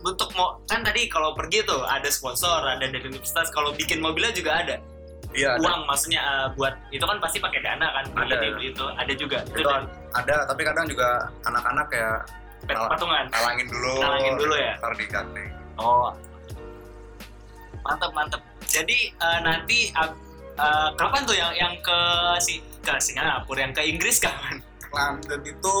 Untuk 0.00 0.30
mau 0.32 0.60
kan 0.64 0.80
tadi 0.80 1.08
kalau 1.08 1.32
pergi 1.32 1.64
tuh 1.64 1.82
ada 1.82 2.06
sponsor, 2.06 2.62
ada 2.62 2.78
dari 2.78 3.02
universitas. 3.02 3.50
Kalau 3.50 3.72
bikin 3.72 3.98
mobilnya 3.98 4.30
juga 4.30 4.60
ada. 4.60 4.76
Iya, 5.34 5.56
ada. 5.56 5.60
Uang 5.60 5.80
maksudnya 5.84 6.20
eh, 6.22 6.46
buat 6.54 6.74
itu 6.88 7.02
kan 7.02 7.18
pasti 7.18 7.40
pakai 7.40 7.58
dana 7.58 7.86
kan. 7.90 8.04
Ada. 8.14 8.34
Beli 8.38 8.70
itu 8.70 8.84
ada 8.86 9.12
juga. 9.12 9.38
Itu 9.46 9.60
Itu 9.60 9.70
ada, 10.12 10.36
tapi 10.46 10.62
kadang 10.62 10.86
juga 10.86 11.08
anak-anak 11.42 11.86
kayak 11.90 12.16
pet- 12.64 12.78
patungan. 12.86 13.24
talangin 13.28 13.66
dulu. 13.66 13.94
Talangin 13.98 14.34
dulu 14.38 14.54
ya? 14.54 14.72
Ntar 14.78 14.92
diganti. 14.94 15.44
Oh. 15.76 16.08
Mantap, 17.82 18.10
mantap. 18.12 18.40
Jadi 18.62 19.10
eh, 19.10 19.38
nanti 19.42 19.90
ag- 19.92 20.18
eh, 20.54 20.88
kapan 20.94 21.22
tuh 21.24 21.34
yang 21.34 21.50
yang 21.52 21.74
ke 21.80 21.98
si 22.38 22.62
ke 22.86 22.94
Singapura, 23.02 23.58
yang 23.60 23.74
ke 23.74 23.82
Inggris 23.82 24.22
kapan? 24.22 24.62
London 24.88 25.40
itu 25.42 25.76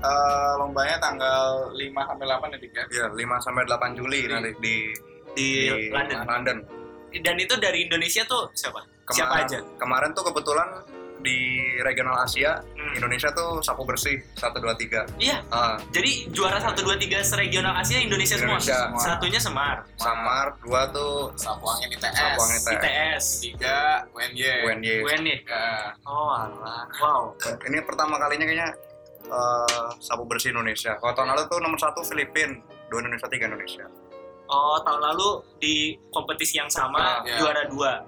eh, 0.00 0.52
lombanya 0.56 0.96
tanggal 0.96 1.68
5 1.70 2.08
sampai 2.08 2.24
8 2.24 2.54
ya 2.54 2.58
Dik 2.58 2.72
ya 2.72 2.84
Iya, 2.88 3.06
5 3.12 3.44
sampai 3.44 3.62
8 3.68 3.92
Juli 3.92 4.18
Juli. 4.24 4.32
nanti 4.32 4.50
di 4.58 4.76
Di, 5.36 5.48
London. 5.92 6.18
London. 6.24 6.58
Dan 7.20 7.36
itu 7.36 7.54
dari 7.56 7.84
Indonesia 7.84 8.24
tuh 8.24 8.48
siapa? 8.52 8.80
Siapa 9.08 9.44
aja? 9.44 9.60
Kemarin 9.76 10.10
tuh 10.12 10.24
kebetulan 10.24 10.68
di 11.18 11.38
regional 11.80 12.20
Asia, 12.20 12.62
Hmm. 12.78 12.94
Indonesia 12.94 13.28
tuh 13.30 13.58
sapu 13.58 13.82
bersih 13.82 14.16
1 14.32 14.56
2 14.56 14.72
3. 14.72 15.02
Iya, 15.16 15.42
Ah, 15.48 15.76
jadi 15.90 16.30
juara 16.30 16.56
1 16.56 16.80
2 16.80 16.94
3 16.94 17.20
seregional 17.20 17.74
Asia 17.74 17.98
Indonesia, 17.98 18.34
Indonesia 18.34 18.72
semua. 18.72 18.96
semua. 18.96 19.02
Satunya 19.04 19.36
Semar, 19.38 19.76
Samar, 19.94 20.46
dua 20.58 20.88
tuh 20.88 21.34
sapu 21.34 21.66
angin 21.68 21.90
ITS 21.90 22.14
sapu 22.14 22.38
angin 22.40 22.56
ITS. 22.56 22.72
ITS, 22.72 23.24
tiga 23.42 23.78
UNY 24.10 24.40
UNY. 24.64 24.94
UNY. 25.02 25.36
ya 25.42 25.92
Oh, 26.02 26.30
alah. 26.30 26.86
Wow. 26.96 27.22
Ini 27.60 27.82
pertama 27.82 28.16
kalinya 28.16 28.44
kayaknya 28.44 28.68
eh, 29.26 29.88
sapu 29.98 30.24
bersih 30.24 30.50
Indonesia. 30.50 30.96
Kalau 30.96 31.12
tahun 31.12 31.28
lalu 31.30 31.42
tuh 31.46 31.58
nomor 31.58 31.76
satu 31.76 32.00
Filipin, 32.02 32.58
dua 32.88 33.02
Indonesia, 33.02 33.28
tiga 33.28 33.44
Indonesia. 33.46 33.84
Oh, 34.46 34.80
tahun 34.80 35.02
lalu 35.04 35.28
di 35.58 35.74
kompetisi 36.08 36.56
yang 36.56 36.70
sama 36.70 36.96
Ah, 36.96 37.20
iya. 37.20 37.36
juara 37.36 37.68
dua. 37.68 38.00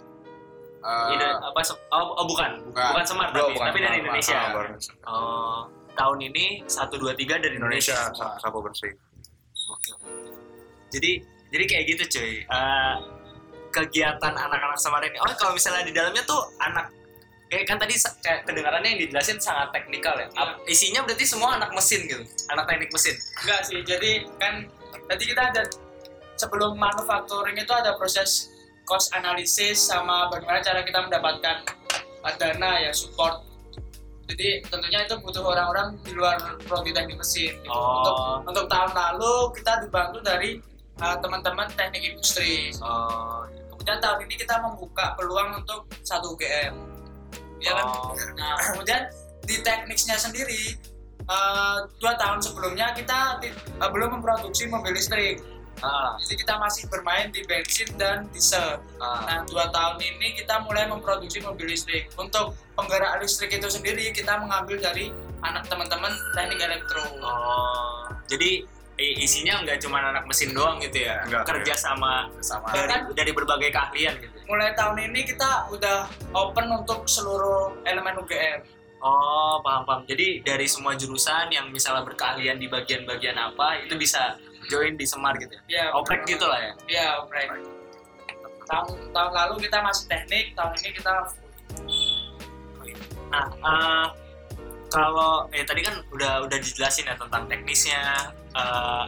Eh, 0.81 1.13
Indo- 1.13 1.41
apa 1.45 1.61
oh, 1.93 2.17
oh, 2.17 2.25
bukan. 2.25 2.51
Bukan. 2.65 2.87
Bukan 2.91 3.05
Semar 3.05 3.29
Dua, 3.31 3.41
tapi, 3.43 3.53
bukan 3.53 3.67
tapi 3.69 3.79
dari 3.79 3.89
Semar, 3.93 4.01
Indonesia. 4.01 4.41
Oh, 5.05 5.59
tahun 5.93 6.19
ini 6.25 6.45
1 6.65 6.97
2 6.97 7.13
3 7.13 7.37
dari 7.37 7.55
Indonesia. 7.55 7.93
Indonesia 7.93 8.17
sa- 8.17 8.37
sapu 8.41 8.59
bersih. 8.59 8.93
Oke. 9.69 9.93
Jadi 10.91 11.11
jadi 11.51 11.65
kayak 11.67 11.85
gitu 11.87 12.03
cuy. 12.17 12.33
Eh, 12.43 12.95
kegiatan 13.71 14.33
anak-anak 14.33 14.79
Semar 14.81 15.05
ini. 15.05 15.21
Oh, 15.21 15.31
kalau 15.37 15.53
misalnya 15.53 15.85
di 15.85 15.93
dalamnya 15.93 16.25
tuh 16.25 16.41
anak 16.59 16.91
kayak 17.47 17.67
kan 17.67 17.77
tadi 17.77 17.95
kayak 18.23 18.47
kedengarannya 18.47 18.89
yang 18.89 19.01
dijelasin 19.01 19.39
sangat 19.39 19.71
teknikal 19.71 20.15
ya. 20.17 20.27
Ap- 20.35 20.63
Isinya 20.65 21.03
berarti 21.03 21.23
semua 21.23 21.55
anak 21.55 21.71
mesin 21.71 22.07
gitu. 22.07 22.23
Anak 22.49 22.67
teknik 22.67 22.91
mesin. 22.91 23.15
enggak 23.43 23.61
sih 23.63 23.79
jadi 23.83 24.11
kan 24.39 24.55
tadi 25.07 25.23
kita 25.27 25.43
ada 25.45 25.63
sebelum 26.35 26.75
manufacturing 26.75 27.55
itu 27.55 27.71
ada 27.71 27.95
proses 27.95 28.50
cost 28.91 29.15
analysis 29.15 29.79
sama 29.79 30.27
bagaimana 30.35 30.59
cara 30.59 30.83
kita 30.83 30.99
mendapatkan 31.07 31.63
uh, 32.27 32.35
dana 32.35 32.83
ya 32.83 32.91
support 32.91 33.47
jadi 34.27 34.63
tentunya 34.67 35.07
itu 35.07 35.15
butuh 35.23 35.43
orang-orang 35.47 35.95
di 36.03 36.15
luar 36.15 36.39
prodi 36.67 36.91
teknik 36.91 37.19
mesin 37.19 37.55
gitu. 37.55 37.71
untuk 37.71 38.15
Oh. 38.19 38.43
untuk 38.43 38.67
tahun 38.67 38.91
lalu 38.91 39.35
kita 39.55 39.87
dibantu 39.87 40.19
dari 40.27 40.59
uh, 40.99 41.15
teman-teman 41.23 41.71
teknik 41.79 42.03
industri 42.15 42.75
Oh. 42.83 43.47
kemudian 43.71 44.03
tahun 44.03 44.27
ini 44.27 44.35
kita 44.35 44.59
membuka 44.59 45.15
peluang 45.15 45.63
untuk 45.63 45.87
satu 46.03 46.35
UGM 46.35 46.75
ya 47.63 47.71
kan 47.79 47.87
Oh. 47.87 48.11
Nah, 48.35 48.59
kemudian 48.75 49.07
di 49.47 49.57
tekniknya 49.63 50.19
sendiri 50.19 50.77
eh, 51.31 51.79
dua 51.99 52.13
tahun 52.19 52.39
sebelumnya 52.43 52.93
kita 52.95 53.39
eh, 53.45 53.91
belum 53.91 54.19
memproduksi 54.21 54.67
mobil 54.67 54.95
listrik. 54.95 55.39
Ah, 55.81 56.13
Jadi 56.21 56.45
kita 56.45 56.61
masih 56.61 56.85
bermain 56.93 57.33
di 57.33 57.41
bensin 57.49 57.89
dan 57.97 58.29
diesel. 58.31 58.81
ah. 59.01 59.25
Nah, 59.25 59.41
dua 59.49 59.73
tahun 59.73 59.97
ini 60.01 60.37
kita 60.37 60.61
mulai 60.65 60.85
memproduksi 60.87 61.41
mobil 61.41 61.73
listrik. 61.73 62.13
Untuk 62.17 62.53
penggerak 62.77 63.21
listrik 63.21 63.53
itu 63.53 63.69
sendiri 63.69 64.13
kita 64.13 64.37
mengambil 64.41 64.77
dari 64.81 65.09
anak 65.41 65.65
teman-teman 65.69 66.13
teknik 66.37 66.61
elektro. 66.61 67.05
Oh, 67.25 68.05
jadi 68.29 68.65
isinya 69.01 69.65
nggak 69.65 69.81
cuma 69.81 70.05
anak 70.05 70.29
mesin 70.29 70.53
doang 70.53 70.77
gitu 70.85 71.09
ya, 71.09 71.25
Nggak, 71.25 71.49
kerja 71.49 71.73
sama 71.73 72.29
sama 72.45 72.69
dari, 72.77 72.93
dari 73.17 73.33
berbagai 73.33 73.73
keahlian 73.73 74.13
gitu. 74.21 74.37
Mulai 74.45 74.77
tahun 74.77 75.01
ini 75.09 75.25
kita 75.25 75.73
udah 75.73 76.05
open 76.37 76.69
untuk 76.69 77.09
seluruh 77.09 77.81
elemen 77.89 78.21
UGM. 78.21 78.61
Oh, 79.01 79.57
paham 79.65 79.89
paham. 79.89 80.05
Jadi 80.05 80.45
dari 80.45 80.69
semua 80.69 80.93
jurusan 80.93 81.49
yang 81.49 81.73
misalnya 81.73 82.05
berkeahlian 82.05 82.61
di 82.61 82.69
bagian-bagian 82.69 83.33
apa 83.41 83.81
itu 83.81 83.97
bisa 83.97 84.37
join 84.71 84.95
di 84.95 85.03
Semar 85.05 85.35
gitu 85.43 85.51
ya. 85.51 85.63
Ya, 85.67 85.85
Oprek 85.93 86.23
gitu 86.31 86.47
lah 86.47 86.59
ya. 86.63 86.73
Ya, 86.87 87.07
oprek. 87.19 87.51
tahun 88.71 89.11
tahun 89.11 89.33
lalu 89.35 89.67
kita 89.67 89.83
masih 89.83 90.07
teknik 90.07 90.55
tahun 90.55 90.71
ini 90.79 90.91
kita 90.95 91.11
Nah, 93.31 93.47
eh, 93.47 94.07
kalau 94.91 95.47
eh 95.55 95.63
tadi 95.63 95.87
kan 95.87 95.95
udah 96.11 96.47
udah 96.47 96.59
dijelasin 96.59 97.07
ya 97.07 97.15
tentang 97.15 97.47
teknisnya, 97.47 98.03
eh, 98.55 99.05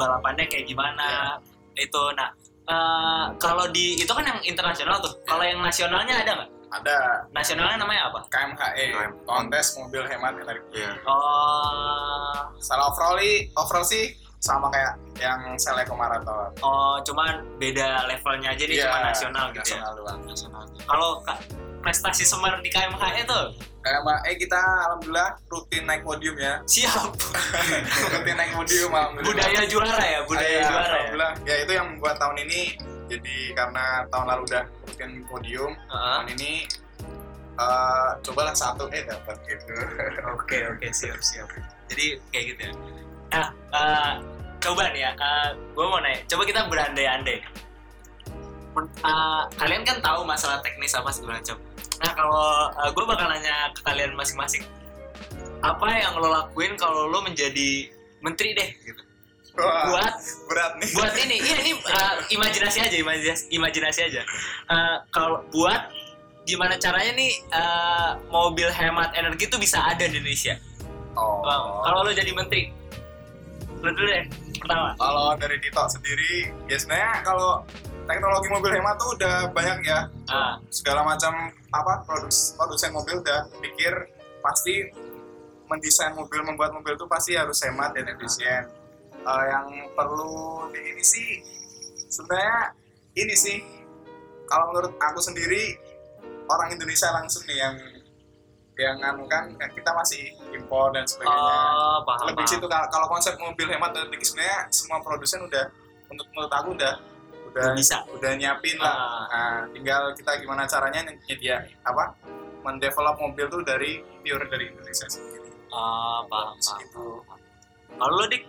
balapannya 0.00 0.48
kayak 0.48 0.64
gimana, 0.64 1.36
itu. 1.76 2.02
Nah, 2.16 2.32
eh, 2.68 3.24
kalau 3.36 3.68
di 3.68 4.00
itu 4.00 4.08
kan 4.08 4.24
yang 4.24 4.40
internasional 4.44 4.96
tuh. 5.04 5.12
Kalau 5.28 5.44
yang 5.44 5.60
nasionalnya 5.60 6.16
ada 6.24 6.32
nggak? 6.40 6.50
Ada 6.72 7.28
Nasionalnya 7.36 7.84
namanya 7.84 8.08
apa? 8.08 8.24
KMHE, 8.32 8.96
KM. 8.96 9.12
kontes 9.28 9.76
mobil 9.76 10.08
hemat 10.08 10.32
energi. 10.40 10.80
Iya. 10.80 10.96
Oh, 11.04 12.48
Salah 12.64 12.88
overall, 12.88 13.20
overall 13.60 13.84
sih 13.84 14.16
sama 14.42 14.66
kayak 14.68 14.92
yang 15.16 15.38
Seleco 15.54 15.94
Marathon. 15.94 16.50
oh, 16.60 16.98
cuman 17.00 17.46
beda 17.56 18.10
levelnya 18.10 18.50
aja 18.50 18.64
nih, 18.64 18.74
Iya, 18.74 18.84
cuma 18.84 18.98
nasional 19.04 19.44
gitu 19.48 19.58
ya. 19.62 19.62
nasional 19.78 19.92
doang. 19.94 20.18
Nasional. 20.26 20.62
Kalau 20.82 21.10
ka- 21.22 21.42
prestasi 21.78 22.22
Semar 22.22 22.58
di 22.58 22.66
KMHE 22.68 23.22
tuh 23.24 23.54
KMHE 23.80 24.32
kita 24.36 24.58
alhamdulillah 24.58 25.30
rutin 25.46 25.82
naik 25.84 26.02
podium 26.02 26.34
ya. 26.36 26.58
siap. 26.64 27.10
rutin 28.12 28.34
naik 28.36 28.50
podium 28.52 28.90
alhamdulillah. 28.90 29.30
budaya 29.30 29.62
juara 29.64 30.02
ya, 30.04 30.20
budaya 30.24 30.50
Iya, 30.52 30.62
juara 30.64 30.82
ya. 30.82 30.90
alhamdulillah. 30.90 31.32
Ya 31.42 31.54
itu 31.58 31.72
yang 31.72 31.86
membuat 31.88 32.16
tahun 32.18 32.36
ini 32.40 32.60
jadi 33.06 33.36
karena 33.52 33.84
tahun 34.08 34.26
lalu 34.26 34.42
udah 34.44 34.64
rutin 34.82 35.10
podium, 35.24 35.70
Heeh. 35.70 36.14
tahun 36.16 36.28
ini 36.32 36.52
eh 37.52 38.10
cobalah 38.22 38.54
satu 38.56 38.90
eh 38.90 39.04
dapat 39.04 39.38
gitu. 39.44 39.70
Oke 40.32 40.66
oke 40.66 40.86
siap 40.90 41.18
siap. 41.20 41.46
Jadi 41.86 42.18
kayak 42.30 42.44
gitu 42.48 42.62
ya. 42.64 42.74
Nah, 43.32 43.48
eh, 43.50 44.12
coba 44.60 44.92
nih 44.92 45.08
ya, 45.08 45.10
gue 45.72 45.84
mau 45.88 45.98
nanya, 45.98 46.20
coba 46.28 46.42
kita 46.44 46.60
berandai-andai. 46.68 47.38
Eh, 48.72 49.42
kalian 49.56 49.82
kan 49.84 50.00
tahu 50.00 50.24
masalah 50.24 50.60
teknis 50.64 50.96
apa 50.96 51.12
segala 51.12 51.40
macam. 51.40 51.56
Nah 52.02 52.12
kalau 52.16 52.44
gue 52.92 53.04
bakal 53.04 53.26
nanya 53.28 53.68
ke 53.76 53.80
kalian 53.84 54.16
masing-masing, 54.16 54.64
apa 55.62 55.86
yang 55.92 56.16
lo 56.18 56.28
lakuin 56.32 56.74
kalau 56.74 57.06
lo 57.06 57.22
menjadi 57.22 57.92
menteri 58.24 58.56
deh 58.56 58.70
gitu. 58.82 59.02
Wah, 59.52 59.84
Buat 59.92 60.14
berat 60.48 60.72
nih. 60.80 60.88
buat 60.96 61.12
ini, 61.12 61.36
iya 61.44 61.56
ini 61.60 61.72
eh, 61.76 62.14
imajinasi 62.32 62.78
aja, 62.88 62.96
imajinasi, 62.96 63.42
imajinasi 63.52 64.00
aja. 64.08 64.22
Eh, 64.72 64.96
kalau 65.12 65.44
buat 65.52 65.92
gimana 66.48 66.80
caranya 66.80 67.12
nih 67.12 67.32
eh, 67.52 68.10
mobil 68.32 68.72
hemat 68.72 69.12
energi 69.12 69.44
itu 69.46 69.60
bisa 69.60 69.84
ada 69.84 70.08
di 70.08 70.16
Indonesia? 70.16 70.56
Oh. 71.12 71.44
Kalau 71.84 72.08
lo 72.08 72.10
jadi 72.16 72.32
menteri, 72.32 72.72
lo 73.82 73.90
dulu 73.90 74.06
deh 74.06 74.24
pertama. 74.62 74.94
Kalau 74.94 75.26
dari 75.34 75.56
Tito 75.58 75.82
sendiri, 75.90 76.34
ya 76.70 76.76
sebenarnya 76.78 77.12
kalau 77.26 77.66
teknologi 78.06 78.48
mobil 78.50 78.70
hemat 78.78 78.94
tuh 78.94 79.10
udah 79.18 79.36
banyak 79.50 79.78
ya. 79.82 80.06
Ah, 80.30 80.54
Segala 80.70 81.02
macam 81.02 81.50
apa 81.74 82.06
produs, 82.06 82.54
produsen 82.54 82.94
mobil 82.94 83.18
udah 83.18 83.50
pikir 83.58 83.90
pasti 84.38 84.86
mendesain 85.66 86.14
mobil, 86.14 86.46
membuat 86.46 86.70
mobil 86.70 86.94
tuh 86.94 87.10
pasti 87.10 87.34
harus 87.34 87.58
hemat 87.66 87.90
dan 87.98 88.06
efisien. 88.14 88.70
Eh, 89.22 89.44
yang 89.50 89.66
perlu 89.94 90.66
di 90.74 90.82
ini 90.82 91.02
sih 91.02 91.28
sebenarnya 92.10 92.74
ini 93.14 93.34
sih 93.38 93.58
kalau 94.50 94.74
menurut 94.74 94.98
aku 94.98 95.22
sendiri 95.22 95.78
orang 96.50 96.74
Indonesia 96.74 97.08
langsung 97.14 97.46
nih 97.46 97.58
yang 97.62 97.74
yang 98.74 98.96
anu 98.98 99.24
kan 99.26 99.44
kita 99.68 99.90
masih 99.92 100.22
impor 100.50 100.88
dan 100.90 101.04
sebagainya 101.04 101.56
oh, 101.70 102.00
paham, 102.02 102.24
lebih 102.26 102.40
paham. 102.42 102.52
situ 102.56 102.66
kalau 102.66 103.06
konsep 103.06 103.36
mobil 103.36 103.68
hemat 103.68 103.92
dan 103.92 104.08
energi 104.08 104.24
sebenarnya 104.24 104.58
semua 104.68 104.98
produsen 104.98 105.44
udah 105.44 105.64
untuk 106.08 106.24
menurut 106.30 106.48
aku 106.50 106.72
udah 106.72 106.94
udah 107.46 107.68
Udah 107.68 107.76
bisa. 107.76 108.00
udah 108.08 108.32
nyiapin 108.32 108.80
lah 108.80 108.96
Ah. 108.96 109.28
nah, 109.28 109.56
tinggal 109.68 110.08
kita 110.16 110.40
gimana 110.40 110.64
caranya 110.64 111.04
nyedia 111.04 111.60
apa 111.82 112.16
mendevelop 112.62 113.16
mobil 113.18 113.44
tuh 113.46 113.60
dari 113.60 114.00
pure 114.20 114.46
dari 114.46 114.68
Indonesia 114.68 115.04
sendiri 115.06 115.40
Oh, 115.68 116.20
paham, 116.28 116.52
paham. 116.54 116.80
Gitu. 116.80 117.04
Kalau 117.92 118.12
lo 118.14 118.24
dik, 118.26 118.44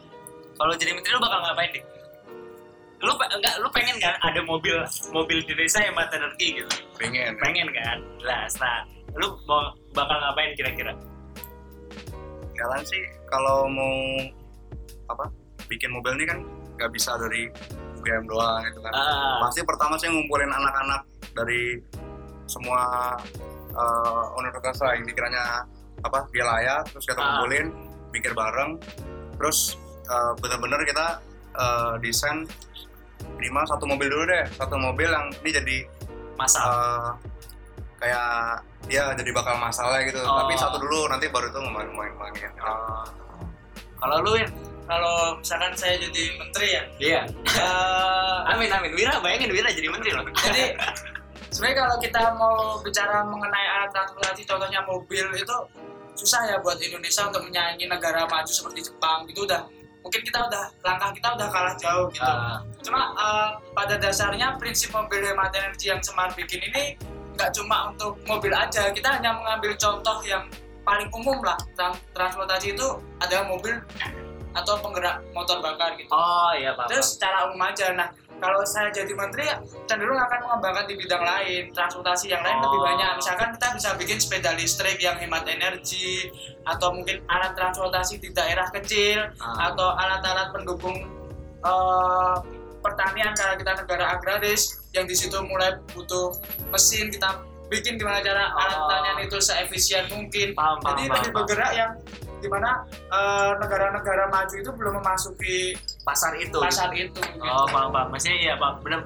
kalau 0.56 0.75
jadi 0.75 0.92
menteri 0.92 1.12
lo 1.14 1.20
bakal 1.20 1.40
ngapain 1.42 1.72
dik? 1.72 1.83
Pe- 3.00 3.31
enggak, 3.33 3.55
lo 3.59 3.68
pengen 3.70 3.96
kan 3.98 4.16
ada 4.20 4.40
mobil 4.42 4.75
mobil 5.09 5.40
di 5.40 5.53
desa 5.53 5.79
hemat 5.79 6.07
energi 6.09 6.55
gitu? 6.57 6.72
pengen 6.96 7.36
Pengen 7.38 7.68
kan? 7.72 8.00
Jelas. 8.18 8.51
Nah, 8.57 8.83
lo 9.14 9.40
mau 9.46 9.72
bakal 9.94 10.18
ngapain 10.18 10.51
kira-kira? 10.53 10.94
jalan 12.53 12.82
sih 12.84 13.01
kalau 13.25 13.66
mau 13.66 13.94
apa 15.08 15.25
bikin 15.66 15.90
mobil 15.90 16.14
ini 16.14 16.25
kan 16.25 16.40
nggak 16.75 16.92
bisa 16.92 17.18
dari 17.18 17.50
UGM 17.98 18.24
doang 18.24 18.62
gitu 18.64 18.79
kan 18.79 18.94
Ah, 18.94 19.42
pasti 19.42 19.62
pertama 19.64 19.96
sih 19.96 20.06
ngumpulin 20.06 20.48
anak-anak 20.48 21.01
dari 21.34 21.82
semua 22.46 23.14
eh, 23.74 24.24
universitas 24.38 24.77
lah 24.79 24.94
yang 24.94 25.03
dikiranya 25.03 25.66
apa 26.00 26.29
dia 26.29 26.46
layak 26.46 26.86
terus 26.88 27.03
kita 27.03 27.18
Ah. 27.18 27.25
kumpulin 27.42 27.74
mikir 28.12 28.32
bareng 28.32 28.77
terus 29.36 29.75
eh, 30.06 30.32
bener-bener 30.38 30.86
kita 30.86 31.20
eh, 31.53 31.94
desain 32.00 32.46
minimal 33.34 33.66
satu 33.66 33.84
mobil 33.84 34.08
dulu 34.08 34.24
deh 34.25 34.46
satu 34.53 34.77
mobil 34.77 35.10
yang 35.10 35.34
ini 35.42 35.50
jadi 35.51 35.77
masa. 36.36 36.60
eh, 36.62 37.10
kayak 38.03 38.59
ya 38.85 39.16
jadi 39.16 39.31
bakal 39.31 39.55
masalah 39.55 40.03
gitu 40.03 40.20
Oh. 40.20 40.44
tapi 40.44 40.53
satu 40.53 40.75
dulu 40.75 41.07
nanti 41.07 41.31
baru 41.31 41.48
itu 41.48 41.55
ngembangin 41.57 42.51
Oh. 42.59 43.07
Kalau 43.96 44.20
lu 44.20 44.35
Win? 44.35 44.51
kalau 44.83 45.39
misalkan 45.39 45.72
saya 45.74 45.96
jadi 45.96 46.35
menteri 46.35 46.68
ya 46.70 46.83
Iya. 47.00 47.22
eh, 47.48 48.51
Amin 48.51 48.68
amin. 48.68 48.92
Wira 48.92 49.16
bayangin 49.24 49.48
Wira 49.50 49.72
jadi 49.72 49.87
menteri 49.87 50.11
loh. 50.11 50.27
jadi 50.44 50.75
sebenarnya 51.48 51.77
kalau 51.79 51.96
kita 51.98 52.22
mau 52.35 52.55
bicara 52.83 53.24
mengenai 53.24 53.66
alat 53.72 53.89
transportasi 53.89 54.44
contohnya 54.44 54.83
mobil 54.83 55.24
itu 55.31 55.55
susah 56.13 56.44
ya 56.46 56.59
buat 56.59 56.75
Indonesia 56.77 57.24
untuk 57.25 57.42
menyaingi 57.42 57.87
negara 57.87 58.27
maju 58.27 58.51
seperti 58.51 58.83
Jepang 58.83 59.24
gitu 59.25 59.48
udah 59.48 59.63
mungkin 60.03 60.20
kita 60.20 60.39
udah 60.44 60.68
langkah 60.83 61.09
kita 61.09 61.27
udah 61.31 61.48
kalah 61.48 61.75
jauh 61.79 62.11
gitu 62.11 62.27
Ah, 62.27 62.59
cuma 62.83 63.01
eh, 63.16 63.50
pada 63.72 63.96
dasarnya 63.96 64.59
prinsip 64.59 64.92
mobil 64.92 65.24
hemat 65.24 65.55
energi 65.55 65.87
yang 65.87 66.03
Semar 66.03 66.27
bikin 66.35 66.59
ini 66.59 67.00
nggak 67.33 67.51
cuma 67.51 67.89
untuk 67.89 68.13
mobil 68.24 68.50
aja 68.50 68.89
kita 68.89 69.09
hanya 69.11 69.33
mengambil 69.33 69.74
contoh 69.75 70.17
yang 70.24 70.43
paling 70.83 71.07
umum 71.11 71.39
lah 71.39 71.57
Tran- 71.74 72.00
transportasi 72.11 72.74
itu 72.74 72.87
adalah 73.17 73.46
mobil 73.46 73.74
atau 74.53 74.77
penggerak 74.77 75.17
motor 75.31 75.57
bakar 75.59 75.96
gitu 75.96 76.11
oh 76.11 76.53
iya 76.53 76.74
pak. 76.74 76.85
terus 76.85 77.17
secara 77.17 77.50
umum 77.50 77.63
aja 77.63 77.89
nah 77.91 78.05
kalau 78.37 78.59
saya 78.61 78.91
jadi 78.91 79.09
menteri 79.15 79.48
cenderung 79.87 80.19
akan 80.19 80.39
mengembangkan 80.43 80.85
di 80.85 81.00
bidang 81.00 81.24
lain 81.24 81.72
transportasi 81.72 82.27
yang 82.27 82.43
lain 82.43 82.59
Oh. 82.59 82.67
lebih 82.67 82.79
banyak 82.85 83.09
misalkan 83.17 83.50
kita 83.55 83.67
bisa 83.74 83.89
bikin 83.96 84.17
sepeda 84.19 84.51
listrik 84.53 85.00
yang 85.00 85.15
hemat 85.15 85.48
energi 85.48 86.27
atau 86.63 86.91
mungkin 86.91 87.24
alat 87.25 87.55
transportasi 87.55 88.19
di 88.19 88.29
daerah 88.29 88.67
kecil 88.69 89.25
Ah. 89.39 89.72
atau 89.72 89.89
alat-alat 89.89 90.51
pendukung 90.51 91.01
eh, 91.63 92.35
pertanian 92.83 93.31
karena 93.33 93.55
kita 93.55 93.72
negara 93.79 94.05
agraris 94.13 94.83
yang 94.91 95.07
di 95.07 95.15
situ 95.15 95.39
mulai 95.41 95.79
butuh 95.96 96.35
mesin 96.69 97.07
kita 97.09 97.41
bikin 97.72 97.96
gimana 97.98 98.22
cara 98.22 98.53
alat 98.53 98.75
Oh. 98.75 98.85
pertanian 98.85 99.17
itu 99.25 99.37
seefisien 99.39 100.03
mungkin 100.11 100.53
paham 100.53 100.77
paham. 100.83 100.93
jadi 100.93 101.03
paham, 101.07 101.15
lebih 101.17 101.31
bergerak 101.33 101.72
yang 101.74 101.91
di 102.43 102.48
mana 102.51 102.83
eh, 102.91 103.51
negara-negara 103.55 104.27
maju 104.27 104.55
itu 104.59 104.72
belum 104.75 104.93
memasuki 105.00 105.74
pasar 106.03 106.35
itu. 106.35 106.59
pasar 106.59 106.91
itu 106.91 107.15
gitu. 107.15 107.39
Oh 107.39 107.63
paham 107.72 107.89
paham. 107.96 108.11
Maksudnya 108.11 108.37
iya 108.37 108.53
pak. 108.59 108.83
Bener. 108.83 109.00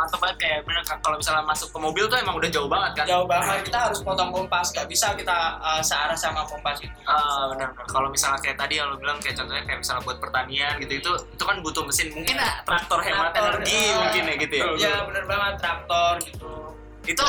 Mantap 0.00 0.16
banget 0.16 0.36
kayak 0.40 0.58
bener 0.64 0.80
kalau 1.04 1.16
misalnya 1.20 1.44
masuk 1.44 1.68
ke 1.68 1.78
mobil 1.78 2.04
tuh 2.08 2.16
emang 2.16 2.40
udah 2.40 2.48
jauh 2.48 2.64
banget 2.72 2.92
kan. 2.96 3.04
jauh 3.04 3.26
banget 3.28 3.60
kita 3.68 3.78
harus 3.84 4.00
potong 4.00 4.32
kompas 4.32 4.72
nggak 4.72 4.88
bisa 4.88 5.12
kita 5.12 5.36
eh, 5.60 5.82
searah 5.84 6.16
sama 6.16 6.40
kompas 6.48 6.80
itu 6.80 6.88
Ah 7.04 7.52
benar 7.52 7.76
benar. 7.76 7.84
Kalau 7.84 8.08
misalnya 8.08 8.40
kayak 8.40 8.56
tadi 8.56 8.80
yang 8.80 8.88
lo 8.88 8.96
bilang 8.96 9.20
kayak 9.20 9.36
contohnya 9.36 9.60
kayak 9.68 9.84
misalnya 9.84 10.02
buat 10.08 10.18
pertanian 10.18 10.72
gitu 10.80 10.92
itu 10.96 11.10
itu 11.36 11.44
kan 11.44 11.56
butuh 11.60 11.84
mesin. 11.84 12.08
Mungkin 12.16 12.36
ah, 12.40 12.64
traktor 12.64 12.98
hemat 13.04 13.30
Traktor, 13.36 13.60
energi 13.60 13.76
ah, 13.76 13.96
mungkin 14.00 14.22
ya 14.24 14.34
gitu 14.40 14.54
ya. 14.56 14.64
ya 14.80 14.94
bener 15.04 15.24
banget 15.28 15.54
traktor 15.60 16.14
gitu 16.24 16.50
Itu 17.04 17.24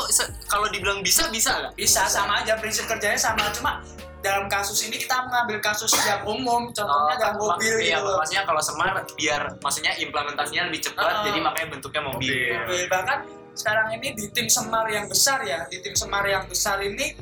kalau 0.47 0.67
dibilang 0.71 1.03
bisa 1.03 1.27
bisa 1.27 1.51
nggak? 1.59 1.73
bisa 1.75 2.07
sama 2.07 2.39
aja 2.39 2.55
prinsip 2.55 2.87
kerjanya 2.87 3.19
sama 3.19 3.51
cuma 3.51 3.83
dalam 4.21 4.45
kasus 4.45 4.85
ini 4.85 4.95
kita 4.95 5.25
mengambil 5.25 5.57
kasus 5.59 5.89
yang 6.01 6.21
umum 6.23 6.69
contohnya 6.69 7.15
dalam 7.17 7.35
mobil 7.35 7.73
iya, 7.77 7.97
gitu 7.97 8.05
loh. 8.05 8.17
maksudnya 8.17 8.43
kalau 8.45 8.61
semar 8.61 8.89
biar 9.17 9.41
maksudnya 9.57 9.91
implementasinya 9.97 10.63
lebih 10.69 10.81
cepat 10.85 11.09
Ah. 11.11 11.23
jadi 11.25 11.39
makanya 11.41 11.67
bentuknya 11.73 12.01
mobil. 12.05 12.29
mobil 12.55 12.83
bahkan 12.85 13.19
sekarang 13.51 13.87
ini 13.93 14.13
di 14.13 14.25
tim 14.29 14.47
semar 14.47 14.85
yang 14.87 15.05
besar 15.05 15.41
ya 15.41 15.65
di 15.67 15.81
tim 15.81 15.91
semar 15.91 16.23
yang 16.23 16.45
besar 16.45 16.79
ini 16.79 17.17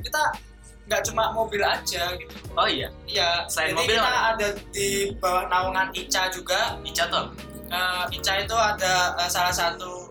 kita 0.00 0.22
nggak 0.88 1.04
cuma 1.04 1.30
mobil 1.30 1.60
aja 1.60 2.16
gitu 2.16 2.32
Oh 2.56 2.64
iya, 2.64 2.88
Iya, 3.04 3.44
Selain 3.46 3.70
jadi 3.70 3.78
mobil 3.78 3.94
kita 3.94 4.08
apa? 4.08 4.28
ada 4.32 4.48
di 4.72 4.88
bawah 5.14 5.44
naungan 5.46 5.88
ICA 5.92 6.26
juga 6.28 6.74
Ica 6.80 7.04
tuh. 7.06 7.28
Eh, 7.68 8.04
ICA 8.16 8.34
itu 8.42 8.56
ada 8.56 8.94
eh, 9.14 9.28
salah 9.28 9.52
satu 9.52 10.10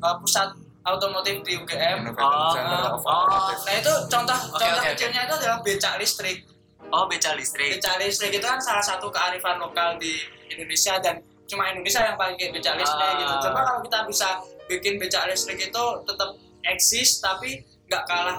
eh, 0.00 0.16
pusat 0.18 0.48
otomotif 0.86 1.42
di 1.42 1.52
UGM. 1.54 2.14
Oh, 2.14 2.54
oh. 2.96 3.50
Nah 3.58 3.74
itu 3.74 3.92
contoh 4.06 4.38
Oke, 4.48 4.62
contoh 4.62 4.78
oke. 4.78 4.88
kecilnya 4.92 5.20
itu 5.24 5.34
adalah 5.36 5.58
becak 5.60 5.94
listrik. 5.96 6.46
Oh 6.86 7.04
beca 7.04 7.34
listrik. 7.34 7.76
Becak 7.76 7.98
listrik 7.98 8.30
itu 8.32 8.46
kan 8.46 8.58
salah 8.58 8.80
satu 8.80 9.10
kearifan 9.10 9.58
lokal 9.58 9.98
di 9.98 10.14
Indonesia 10.46 10.94
dan 10.98 11.18
cuma 11.44 11.66
Indonesia 11.68 12.02
yang 12.04 12.14
pakai 12.14 12.50
becak 12.50 12.74
listrik 12.74 13.06
Ah. 13.08 13.18
gitu 13.18 13.34
coba 13.44 13.58
kalau 13.62 13.80
kita 13.82 13.98
bisa 14.04 14.28
bikin 14.66 14.94
becak 14.96 15.26
listrik 15.26 15.58
itu 15.60 15.84
tetap 16.02 16.30
eksis 16.64 17.18
tapi 17.18 17.62
nggak 17.86 18.02
kalah 18.04 18.38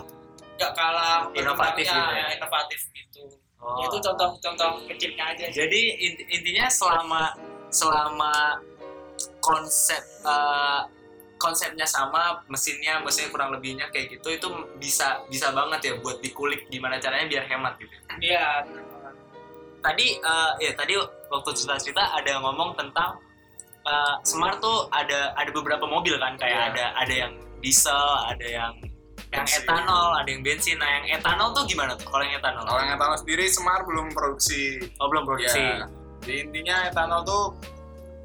nggak 0.57 0.73
kalah 0.73 1.27
Inovatif 1.31 1.83
gitu 1.83 2.11
ya? 2.13 2.27
inovatif 2.33 2.79
gitu 2.91 3.23
Oh. 3.57 3.81
itu 3.81 3.97
contoh-contoh 3.97 4.85
kecilnya 4.85 5.33
aja 5.33 5.49
Jadi 5.49 5.81
int- 5.97 6.27
intinya 6.29 6.69
selama 6.69 7.33
selama 7.67 8.61
konsep 9.39 9.97
eh, 10.23 10.81
konsepnya 11.37 11.85
sama, 11.85 12.41
mesinnya 12.45 12.99
mesinnya 12.99 13.29
kurang 13.29 13.49
lebihnya 13.53 13.87
kayak 13.89 14.13
gitu 14.13 14.27
itu 14.29 14.47
bisa 14.77 15.21
bisa 15.29 15.53
banget 15.53 15.79
ya 15.81 15.93
buat 16.01 16.17
dikulik 16.19 16.65
gimana 16.67 16.97
caranya 16.97 17.25
biar 17.25 17.43
hemat 17.45 17.73
gitu. 17.77 17.93
iya 18.19 18.65
Tadi 19.77 20.17
eh, 20.19 20.51
ya 20.59 20.71
tadi 20.73 20.97
waktu 21.29 21.49
cerita-cerita 21.53 22.01
ada 22.17 22.27
yang 22.27 22.43
ngomong 22.43 22.75
tentang 22.75 23.21
eh, 23.85 24.15
Smart 24.25 24.59
tuh 24.59 24.89
ada 24.91 25.31
ada 25.37 25.49
beberapa 25.53 25.85
mobil 25.87 26.17
kan 26.17 26.35
kayak 26.35 26.51
Iya. 26.51 26.67
ada 26.73 26.85
ada 26.97 27.13
yang 27.13 27.33
diesel, 27.61 28.05
ada 28.27 28.45
yang 28.45 28.73
yang 29.27 29.43
Bensin. 29.43 29.59
etanol, 29.63 30.09
ada 30.15 30.29
yang 30.31 30.39
bensin. 30.39 30.77
Nah, 30.79 30.87
yang 30.87 31.19
etanol 31.19 31.51
tuh 31.51 31.67
gimana 31.67 31.99
tuh 31.99 32.07
kalau 32.07 32.23
yang 32.23 32.39
etanol? 32.39 32.63
Kalau 32.63 32.79
yang 32.79 32.95
etanol 32.95 33.17
sendiri 33.19 33.43
Semar 33.51 33.83
belum 33.83 34.07
produksi. 34.15 34.79
Oh, 35.03 35.07
belum 35.11 35.23
produksi. 35.27 35.59
Ya. 35.59 35.83
Di 36.23 36.33
intinya 36.47 36.87
etanol 36.87 37.21
tuh 37.27 37.43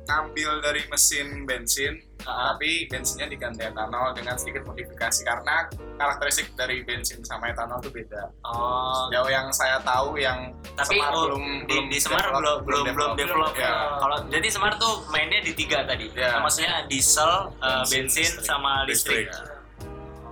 ngambil 0.02 0.50
dari 0.60 0.82
mesin 0.90 1.46
bensin, 1.46 1.94
Ah, 2.22 2.54
tapi 2.54 2.86
bensinnya 2.86 3.26
diganti 3.26 3.66
etanol 3.66 4.14
dengan 4.14 4.38
sedikit 4.38 4.62
modifikasi 4.62 5.26
karena 5.26 5.66
karakteristik 5.98 6.54
dari 6.54 6.86
bensin 6.86 7.18
sama 7.26 7.50
etanol 7.50 7.82
tuh 7.82 7.90
beda. 7.90 8.30
oh, 8.46 9.10
Jauh 9.10 9.26
yang 9.26 9.50
saya 9.50 9.82
tahu 9.82 10.14
yang 10.22 10.54
tapi 10.78 11.02
Semar 11.02 11.10
oh, 11.18 11.34
belum 11.34 11.42
di, 11.42 11.74
belum 11.74 11.84
di 11.90 11.98
Semar 11.98 12.22
develop, 12.22 12.58
belum 12.62 12.84
belum 12.86 12.94
belum 12.94 13.10
develop. 13.18 13.52
Ya. 13.58 13.98
Kalau 13.98 14.16
jadi 14.30 14.48
Semar 14.54 14.78
tuh 14.78 15.02
mainnya 15.10 15.42
di 15.42 15.50
tiga 15.50 15.82
tadi. 15.82 16.14
Ya. 16.14 16.38
Nah, 16.38 16.46
maksudnya 16.46 16.86
diesel, 16.86 17.50
uh, 17.58 17.82
bensin, 17.90 18.06
Bensin, 18.06 18.22
listrik. 18.38 18.46
sama 18.46 18.72
listrik. 18.86 19.26
Listrik. 19.26 19.50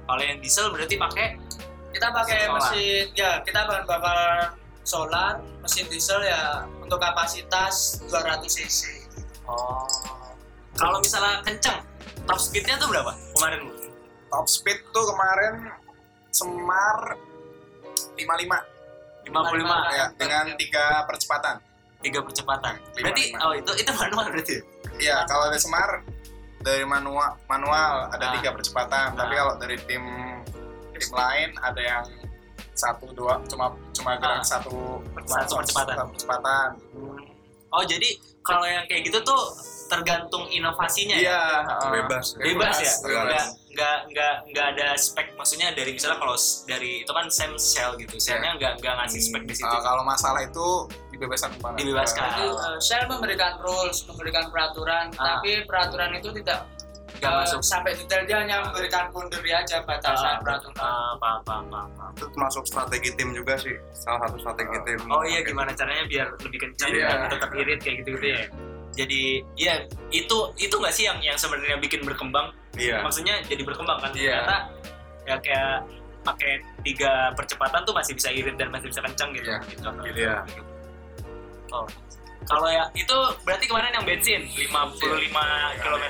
Kalau 0.07 0.23
yang 0.23 0.39
diesel 0.39 0.67
berarti 0.71 0.95
pakai 0.95 1.27
kita 1.91 2.07
pakai 2.15 2.39
Solar. 2.47 2.55
mesin 2.55 3.05
ya 3.19 3.31
kita 3.43 3.61
bahan 3.67 3.83
bakar 3.83 4.19
solar 4.87 5.43
mesin 5.59 5.91
diesel 5.91 6.23
ya 6.23 6.63
untuk 6.79 7.03
kapasitas 7.03 7.99
200 8.07 8.47
cc 8.47 9.00
oh. 9.45 9.87
Kalau 10.73 10.97
misalnya 10.99 11.41
kenceng, 11.43 11.79
top 12.25 12.39
speednya 12.39 12.77
tuh 12.77 12.89
berapa 12.89 13.13
kemarin? 13.37 13.69
Top 14.27 14.47
speed 14.47 14.79
tuh 14.91 15.05
kemarin 15.07 15.69
Semar 16.31 17.19
55 18.15 18.25
55 19.27 19.29
ya 19.93 20.07
dengan 20.15 20.45
tiga 20.57 21.05
percepatan. 21.05 21.57
tiga 22.01 22.25
percepatan. 22.25 22.81
Lima, 22.95 23.05
Berarti 23.05 23.23
lima. 23.29 23.39
oh 23.43 23.53
itu 23.53 23.73
itu 23.77 23.91
manual 23.93 24.25
berarti. 24.27 24.55
ya? 24.57 24.63
Iya, 24.97 25.17
kalau 25.27 25.45
dari 25.47 25.61
Semar 25.61 25.91
dari 26.59 26.85
manual 26.85 27.37
manual 27.45 28.09
ada 28.09 28.25
Ah. 28.25 28.33
tiga 28.41 28.51
percepatan, 28.53 29.13
tapi 29.13 29.35
Ah. 29.35 29.39
kalau 29.39 29.55
dari 29.59 29.77
tim 29.85 30.05
tim 30.91 31.11
lain 31.11 31.51
ada 31.59 31.77
yang 31.77 32.05
satu 32.73 33.05
dua 33.11 33.37
cuma 33.45 33.69
cuma 33.93 34.17
gerak 34.17 34.41
Ah. 34.41 34.45
satu 34.47 35.05
Satu 35.27 35.61
percepatan. 35.61 35.97
satu 35.99 36.11
percepatan. 36.11 36.69
Oh 37.71 37.83
jadi 37.83 38.09
kalau 38.41 38.65
yang 38.65 38.85
kayak 38.85 39.07
gitu 39.07 39.19
tuh 39.21 39.41
tergantung 39.87 40.47
inovasinya 40.49 41.15
ya? 41.15 41.23
Iya, 41.23 41.41
heeh. 41.67 41.91
Bebas. 42.03 42.27
bebas 42.35 42.77
ya 42.79 42.93
bebas. 43.03 43.27
nggak 43.27 43.47
nggak 43.71 43.99
nggak 44.11 44.35
nggak 44.51 44.67
ada 44.75 44.89
spek 44.95 45.31
maksudnya 45.35 45.71
dari 45.71 45.95
misalnya 45.95 46.19
kalau 46.19 46.35
dari 46.67 47.03
itu 47.03 47.11
kan 47.11 47.27
Sam 47.29 47.55
Shell 47.55 47.95
gitu 47.97 48.19
Shellnya 48.19 48.59
nggak 48.59 48.83
nggak 48.83 48.95
ngasih 48.99 49.21
spek 49.23 49.43
di 49.47 49.55
situ 49.55 49.71
Eh, 49.71 49.83
kalau 49.83 50.03
masalah 50.03 50.43
itu 50.43 50.67
dibebaskan 51.11 51.55
banget. 51.59 51.79
Dibebaskan. 51.87 52.23
Jadi 52.25 52.45
uh, 52.51 52.79
Shell 52.81 53.05
memberikan 53.07 53.53
rules, 53.63 54.03
memberikan 54.07 54.51
peraturan, 54.51 55.15
Ah. 55.15 55.39
tapi 55.39 55.63
peraturan 55.65 56.11
itu 56.17 56.35
tidak 56.35 56.67
nggak 57.21 57.31
uh, 57.31 57.39
masuk 57.45 57.61
sampai 57.61 57.93
detail 57.93 58.23
dia 58.25 58.37
hanya 58.41 58.57
memberikan 58.65 59.13
boundary 59.13 59.53
aja 59.53 59.85
batasan 59.85 60.35
Ah, 60.35 60.41
peraturan. 60.41 60.75
paham, 60.75 61.15
paham, 61.21 61.41
paham, 61.69 61.89
paham. 61.93 62.13
Itu 62.17 62.27
termasuk 62.33 62.63
strategi 62.65 63.11
tim 63.15 63.31
juga 63.31 63.55
sih. 63.55 63.77
Salah 63.93 64.25
satu 64.25 64.37
strategi 64.41 64.77
tim. 64.89 65.01
oh 65.07 65.23
iya 65.23 65.41
gimana 65.41 65.71
caranya 65.71 66.05
biar 66.09 66.27
lebih 66.41 66.59
kencang 66.59 66.89
Iya. 66.91 67.07
dan 67.07 67.29
tetap 67.29 67.51
irit 67.53 67.79
kayak 67.79 67.97
gitu 68.03 68.11
gitu 68.17 68.27
ya 68.27 68.41
jadi 68.91 69.23
ya 69.55 69.75
itu 70.11 70.37
itu 70.59 70.75
nggak 70.75 70.91
sih 70.91 71.07
yang 71.07 71.15
yang 71.23 71.39
sebenarnya 71.39 71.79
bikin 71.79 72.03
berkembang 72.03 72.51
Iya. 72.75 73.07
maksudnya 73.07 73.39
jadi 73.47 73.63
berkembang 73.63 74.03
kan 74.03 74.11
Iya. 74.11 74.43
ternyata 74.43 74.57
ya 75.23 75.37
kayak 75.39 75.75
pakai 76.21 76.53
tiga 76.83 77.31
percepatan 77.33 77.81
tuh 77.81 77.95
masih 77.95 78.13
bisa 78.13 78.29
irit 78.29 78.59
dan 78.59 78.69
masih 78.69 78.91
bisa 78.91 79.01
kencang 79.01 79.31
gitu. 79.31 79.47
Iya. 79.47 79.59
gitu. 79.71 79.87
Iya. 80.17 80.37
Oh. 81.71 81.87
Kalau 82.41 82.67
ya 82.67 82.89
itu 82.93 83.15
berarti 83.45 83.69
kemarin 83.69 83.95
yang 83.95 84.03
bensin 84.03 84.43
55 84.43 85.31
km. 85.79 86.05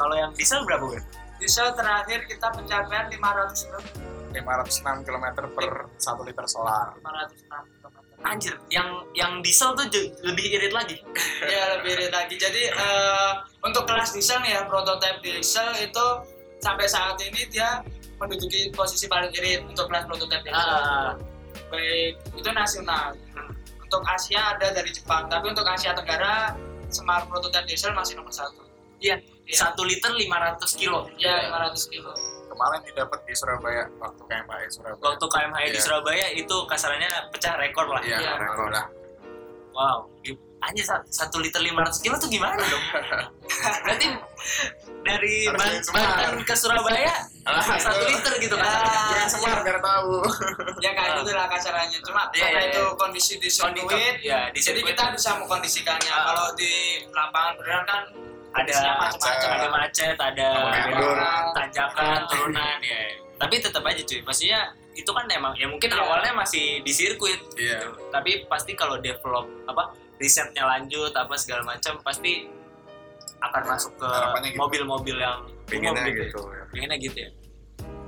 Kalau 0.00 0.14
yang 0.16 0.32
diesel 0.32 0.64
berapa 0.64 0.84
gue? 0.88 1.00
Diesel 1.36 1.68
terakhir 1.76 2.24
kita 2.24 2.48
pencapaian 2.56 3.04
500 3.12 3.68
km. 3.68 3.84
506 4.32 5.04
km 5.04 5.26
per 5.52 5.70
1 5.92 6.28
liter 6.28 6.46
solar. 6.48 6.96
506 7.04 7.44
km. 7.52 7.96
Anjir, 8.20 8.54
yang 8.72 9.04
yang 9.12 9.44
diesel 9.44 9.76
tuh 9.76 9.84
lebih 10.24 10.46
irit 10.56 10.72
lagi. 10.72 10.96
ya 11.52 11.76
lebih 11.76 12.00
irit 12.00 12.12
lagi. 12.12 12.40
Jadi 12.40 12.72
eh, 12.72 13.32
untuk 13.60 13.84
kelas 13.84 14.16
diesel 14.16 14.40
nih 14.40 14.56
ya 14.56 14.64
prototipe 14.64 15.20
diesel 15.20 15.68
itu 15.76 16.06
sampai 16.64 16.88
saat 16.88 17.20
ini 17.20 17.44
dia 17.52 17.84
menduduki 18.16 18.72
posisi 18.72 19.04
paling 19.08 19.32
irit 19.36 19.64
untuk 19.68 19.84
kelas 19.92 20.08
prototipe 20.08 20.48
diesel. 20.48 20.80
Ah, 20.80 21.12
Baik 21.68 22.16
itu 22.40 22.50
nasional. 22.52 23.12
Untuk 23.84 24.00
Asia 24.06 24.54
ada 24.56 24.70
dari 24.72 24.88
Jepang, 24.94 25.26
tapi 25.28 25.50
untuk 25.50 25.66
Asia 25.66 25.92
Tenggara 25.92 26.56
Semar 26.88 27.28
prototipe 27.28 27.68
diesel 27.68 27.92
masih 27.92 28.16
nomor 28.16 28.32
satu. 28.32 28.64
Iya. 29.00 29.20
Iya. 29.50 29.58
satu 29.60 29.82
liter 29.82 30.10
500 30.10 30.70
kilo. 30.72 31.10
Ya 31.16 31.50
500 31.50 31.84
kilo. 31.86 32.14
Kemarin 32.46 32.80
didapat 32.84 33.18
di 33.22 33.32
Surabaya 33.32 33.84
waktu 33.96 34.22
KMHI 34.24 34.66
Surabaya. 34.68 34.98
Waktu 35.00 35.24
KMHI 35.26 35.66
di 35.66 35.72
Iya. 35.72 35.82
Surabaya 35.82 36.26
itu 36.32 36.56
kasarannya 36.64 37.10
pecah 37.28 37.54
rekor 37.56 37.86
lah. 37.86 37.98
Iya, 38.00 38.16
Iya. 38.16 38.32
rekor 38.36 38.68
lah. 38.68 38.86
Wow. 39.70 39.98
Anjir 40.60 40.84
sa- 40.84 41.00
satu 41.06 41.40
liter 41.40 41.56
500 41.56 41.98
kilo 41.98 42.14
tuh 42.14 42.28
gimana 42.28 42.60
dong? 42.60 42.84
Berarti 43.82 44.06
dari 45.00 45.48
Harus. 45.48 45.88
Banten 45.88 46.44
ke 46.44 46.52
Surabaya 46.52 47.14
Ah, 47.40 47.64
satu 47.74 48.04
liter 48.04 48.36
gitu 48.38 48.52
Ya. 48.52 48.60
kan? 48.60 48.84
Bukan 48.84 49.26
Semar 49.26 49.58
biar 49.64 49.80
tahu. 49.80 50.20
Ya 50.78 50.92
kayak 50.92 51.10
Ah. 51.10 51.18
gitulah 51.18 51.46
kasarannya. 51.48 51.98
Cuma 52.04 52.28
Iya, 52.30 52.44
karena 52.44 52.60
iya, 52.60 52.68
itu 52.68 52.82
iya. 52.84 52.92
kondisi 52.94 53.32
di 53.34 53.48
sirkuit, 53.48 54.14
ya, 54.20 54.52
di 54.52 54.60
jadi 54.60 54.80
kita 54.84 55.04
bisa 55.10 55.40
mengkondisikannya. 55.40 56.12
Ah. 56.12 56.22
Kalau 56.28 56.46
di 56.52 56.72
lapangan 57.08 57.52
beneran 57.56 57.84
kan 57.86 58.02
ada 58.50 58.74
macam-macam. 58.98 59.48
ada 59.54 59.68
macet, 59.70 60.16
ada 60.18 60.48
tanjakan, 61.54 62.18
turunan 62.26 62.78
ya. 62.82 63.00
Tapi 63.40 63.54
tetap 63.56 63.82
aja 63.82 64.02
cuy, 64.02 64.20
maksudnya 64.20 64.60
itu 64.92 65.10
kan 65.14 65.24
emang 65.30 65.54
ya 65.56 65.64
mungkin 65.70 65.88
Iya. 65.88 66.02
awalnya 66.02 66.32
masih 66.34 66.82
di 66.82 66.92
sirkuit 66.92 67.40
Iya. 67.56 67.78
gitu. 67.80 67.88
Tapi 68.10 68.44
pasti 68.50 68.74
kalau 68.74 68.98
develop 68.98 69.48
apa 69.64 69.94
risetnya 70.20 70.66
lanjut 70.66 71.14
apa 71.14 71.32
segala 71.38 71.64
macam 71.64 71.96
pasti 72.04 72.44
akan 73.40 73.62
masuk 73.64 73.96
ke 73.96 74.10
gitu. 74.44 74.58
mobil-mobil 74.60 75.16
yang 75.16 75.40
umum 75.72 75.96
gitu. 76.04 76.10
gitu. 76.28 76.40
ya. 76.44 76.58
ya. 76.60 76.64
Pinginnya 76.68 76.98
gitu 77.00 77.16
ya. 77.16 77.30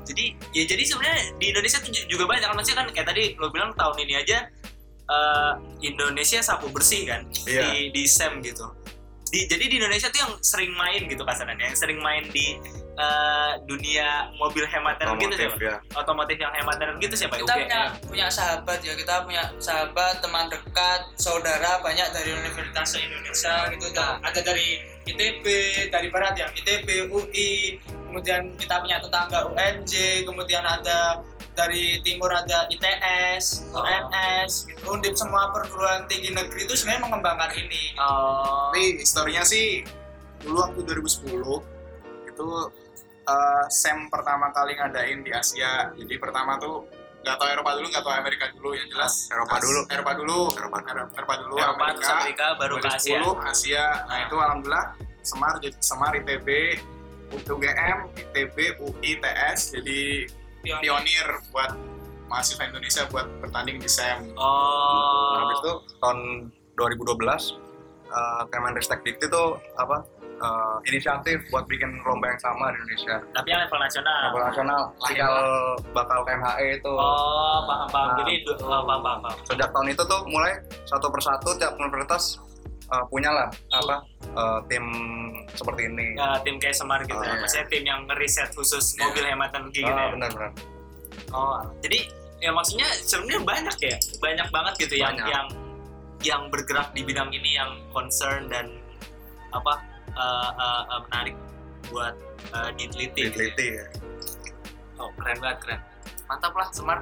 Jadi 0.02 0.24
ya 0.52 0.62
jadi 0.66 0.82
sebenarnya 0.84 1.18
di 1.38 1.46
Indonesia 1.54 1.78
tuh 1.80 1.90
juga 2.04 2.24
banyak 2.26 2.44
kan 2.44 2.56
maksudnya 2.58 2.78
kan 2.84 2.88
kayak 2.90 3.06
tadi 3.08 3.24
lo 3.38 3.48
bilang 3.48 3.70
tahun 3.72 3.96
ini 4.02 4.14
aja 4.18 4.38
eh, 5.08 5.52
Indonesia 5.80 6.42
sapu 6.42 6.68
bersih 6.68 7.06
kan 7.06 7.22
Iya. 7.48 7.62
di 7.72 7.94
di 7.94 8.02
SEM 8.04 8.42
gitu. 8.42 8.66
Di, 9.32 9.48
jadi 9.48 9.64
di 9.64 9.80
Indonesia 9.80 10.12
tuh 10.12 10.20
yang 10.28 10.32
sering 10.44 10.76
main 10.76 11.08
gitu 11.08 11.24
kasarannya, 11.24 11.72
yang 11.72 11.78
sering 11.78 11.96
main 12.04 12.28
di 12.28 12.60
eh, 13.00 13.52
dunia 13.64 14.28
mobil 14.36 14.64
hemat 14.68 15.00
energi 15.00 15.24
gitu 15.24 15.36
siapa? 15.48 15.56
ya. 15.56 15.76
Otomotif 15.96 16.36
yang 16.36 16.52
hemat 16.52 16.76
energi 16.76 17.04
itu 17.08 17.16
siapa? 17.16 17.40
kita 17.40 17.48
UGM. 17.48 17.64
punya 17.64 17.80
punya 18.04 18.26
sahabat 18.28 18.78
ya 18.84 18.92
kita 18.92 19.14
punya 19.24 19.42
sahabat 19.56 20.20
teman 20.20 20.52
dekat 20.52 21.00
saudara 21.16 21.80
banyak 21.80 22.08
dari 22.12 22.30
universitas 22.36 23.00
Indonesia 23.00 23.54
gitu 23.72 23.86
Nah. 23.92 24.20
ada 24.20 24.40
dari 24.44 24.80
ITB 25.08 25.44
dari 25.90 26.08
barat 26.12 26.34
ya 26.36 26.46
ITB 26.52 27.08
UI 27.10 27.80
kemudian 28.12 28.52
kita 28.60 28.76
punya 28.84 29.00
tetangga 29.00 29.48
UNJ 29.48 30.22
kemudian 30.28 30.60
ada 30.60 31.24
dari 31.52 32.00
timur 32.00 32.28
ada 32.28 32.64
ITS 32.66 33.68
Oh. 33.70 33.80
UNS 33.80 34.66
gitu. 34.66 34.82
undip 34.88 35.14
semua 35.14 35.48
perguruan 35.50 36.04
tinggi 36.06 36.30
negeri 36.30 36.64
itu 36.64 36.74
sebenarnya 36.74 37.02
mengembangkan 37.06 37.50
ini 37.54 37.92
Oh, 37.96 38.70
Tapi 38.70 39.00
historinya 39.00 39.42
sih 39.42 39.84
dulu 40.40 40.58
waktu 40.58 40.80
2010 40.82 41.28
itu 42.26 42.48
eh, 43.22 43.64
SEM 43.68 44.08
pertama 44.08 44.50
kali 44.50 44.74
ngadain 44.74 45.22
di 45.22 45.30
Asia. 45.30 45.92
Jadi 45.94 46.14
pertama 46.16 46.58
tuh 46.58 46.88
nggak 47.22 47.36
tahu 47.38 47.48
Eropa 47.48 47.70
dulu, 47.78 47.86
nggak 47.86 48.02
tahu 48.02 48.14
Amerika 48.16 48.44
dulu 48.50 48.74
yang 48.74 48.88
jelas. 48.90 49.30
Eropa 49.30 49.62
dulu. 49.62 49.80
Eropa 49.86 50.12
dulu. 50.12 50.38
Eropa 50.52 50.78
dulu. 50.82 51.02
Eropa 51.14 51.34
dulu. 51.38 51.54
Eropa 51.54 51.84
terus 51.94 52.10
Amerika 52.10 52.46
baru 52.58 52.74
ke 52.76 52.88
Asia. 52.90 53.18
2010 53.22 53.52
Asia. 53.54 53.84
Nah 54.08 54.18
itu 54.26 54.36
alhamdulillah 54.36 54.86
Semar 55.22 55.54
jadi 55.62 55.76
Semar 55.78 56.12
ITB 56.12 56.48
UGM, 57.32 57.98
ITB, 58.12 58.56
UI, 58.76 59.16
TS 59.16 59.72
jadi 59.72 60.26
pionir 60.62 61.26
buat 61.50 61.70
mahasiswa 62.30 62.64
Indonesia 62.64 63.02
buat 63.12 63.26
bertanding 63.44 63.76
di 63.76 63.88
SEM. 63.90 64.32
Oh, 64.40 65.36
Habis 65.44 65.58
itu 65.60 65.72
tahun 66.00 66.18
2012 66.80 67.60
uh, 68.08 68.42
Kemenristek 68.48 69.04
Dikti 69.04 69.28
tuh 69.28 69.60
apa 69.76 70.00
uh, 70.40 70.76
inisiatif 70.88 71.44
buat 71.52 71.68
bikin 71.68 72.00
lomba 72.08 72.32
yang 72.32 72.40
sama 72.40 72.72
di 72.72 72.76
Indonesia. 72.80 73.16
Tapi 73.36 73.48
yang 73.52 73.60
level 73.68 73.80
nasional. 73.84 74.16
Level 74.32 74.42
nasional 74.48 74.80
cikal 75.04 75.34
bakal 75.92 76.18
KMHE 76.24 76.66
itu. 76.80 76.92
Oh, 76.92 77.58
paham 77.68 77.88
paham. 77.92 78.08
Nah, 78.08 78.16
Jadi 78.24 78.34
oh, 78.48 78.82
paham 78.86 79.00
paham. 79.04 79.18
paham. 79.20 79.36
Sejak 79.44 79.68
tahun 79.68 79.88
itu 79.92 80.02
tuh 80.08 80.20
mulai 80.32 80.52
satu 80.88 81.06
persatu 81.12 81.48
tiap 81.60 81.76
universitas 81.76 82.40
uh, 82.92 83.04
punya 83.08 83.32
lah 83.32 83.48
apa 83.72 83.96
uh, 84.36 84.60
tim 84.68 84.84
seperti 85.52 85.88
ini. 85.88 86.14
Ya, 86.14 86.36
tim 86.40 86.56
kayak 86.56 86.76
Semar 86.76 87.00
gitu 87.02 87.16
Oh, 87.16 87.24
ya. 87.24 87.32
iya. 87.32 87.40
Maksudnya 87.40 87.66
tim 87.68 87.84
yang 87.84 88.00
ngeriset 88.06 88.52
khusus 88.52 88.94
Iya. 88.94 89.08
mobil 89.08 89.24
hemat 89.26 89.50
energi 89.52 89.80
gitu 89.80 89.92
Ah, 89.92 90.04
ya. 90.04 90.10
benar-benar. 90.12 90.50
Oh, 91.32 91.58
jadi 91.80 91.98
ya 92.40 92.50
maksudnya 92.50 92.88
sebenarnya 93.00 93.40
banyak 93.42 93.76
ya, 93.78 93.96
banyak 94.18 94.48
banget 94.50 94.74
gitu 94.80 94.94
yang 94.98 95.14
Banyak. 95.14 95.28
yang 95.28 95.46
yang 96.22 96.42
bergerak 96.48 96.94
di 96.94 97.02
bidang 97.02 97.30
ini 97.30 97.56
yang 97.56 97.70
concern 97.90 98.46
dan 98.46 98.70
apa 99.50 99.82
uh, 100.14 100.50
uh, 100.54 100.82
uh, 100.88 101.00
menarik 101.08 101.34
buat 101.90 102.14
uh, 102.52 102.70
diteliti. 102.76 103.26
gitu 103.28 103.42
ya. 103.42 103.50
Diteliti 103.50 103.66
ya. 103.74 103.86
Oh, 105.00 105.10
keren 105.18 105.38
banget 105.42 105.58
keren. 105.66 105.80
Mantap 106.30 106.54
lah 106.54 106.68
Semar. 106.70 106.98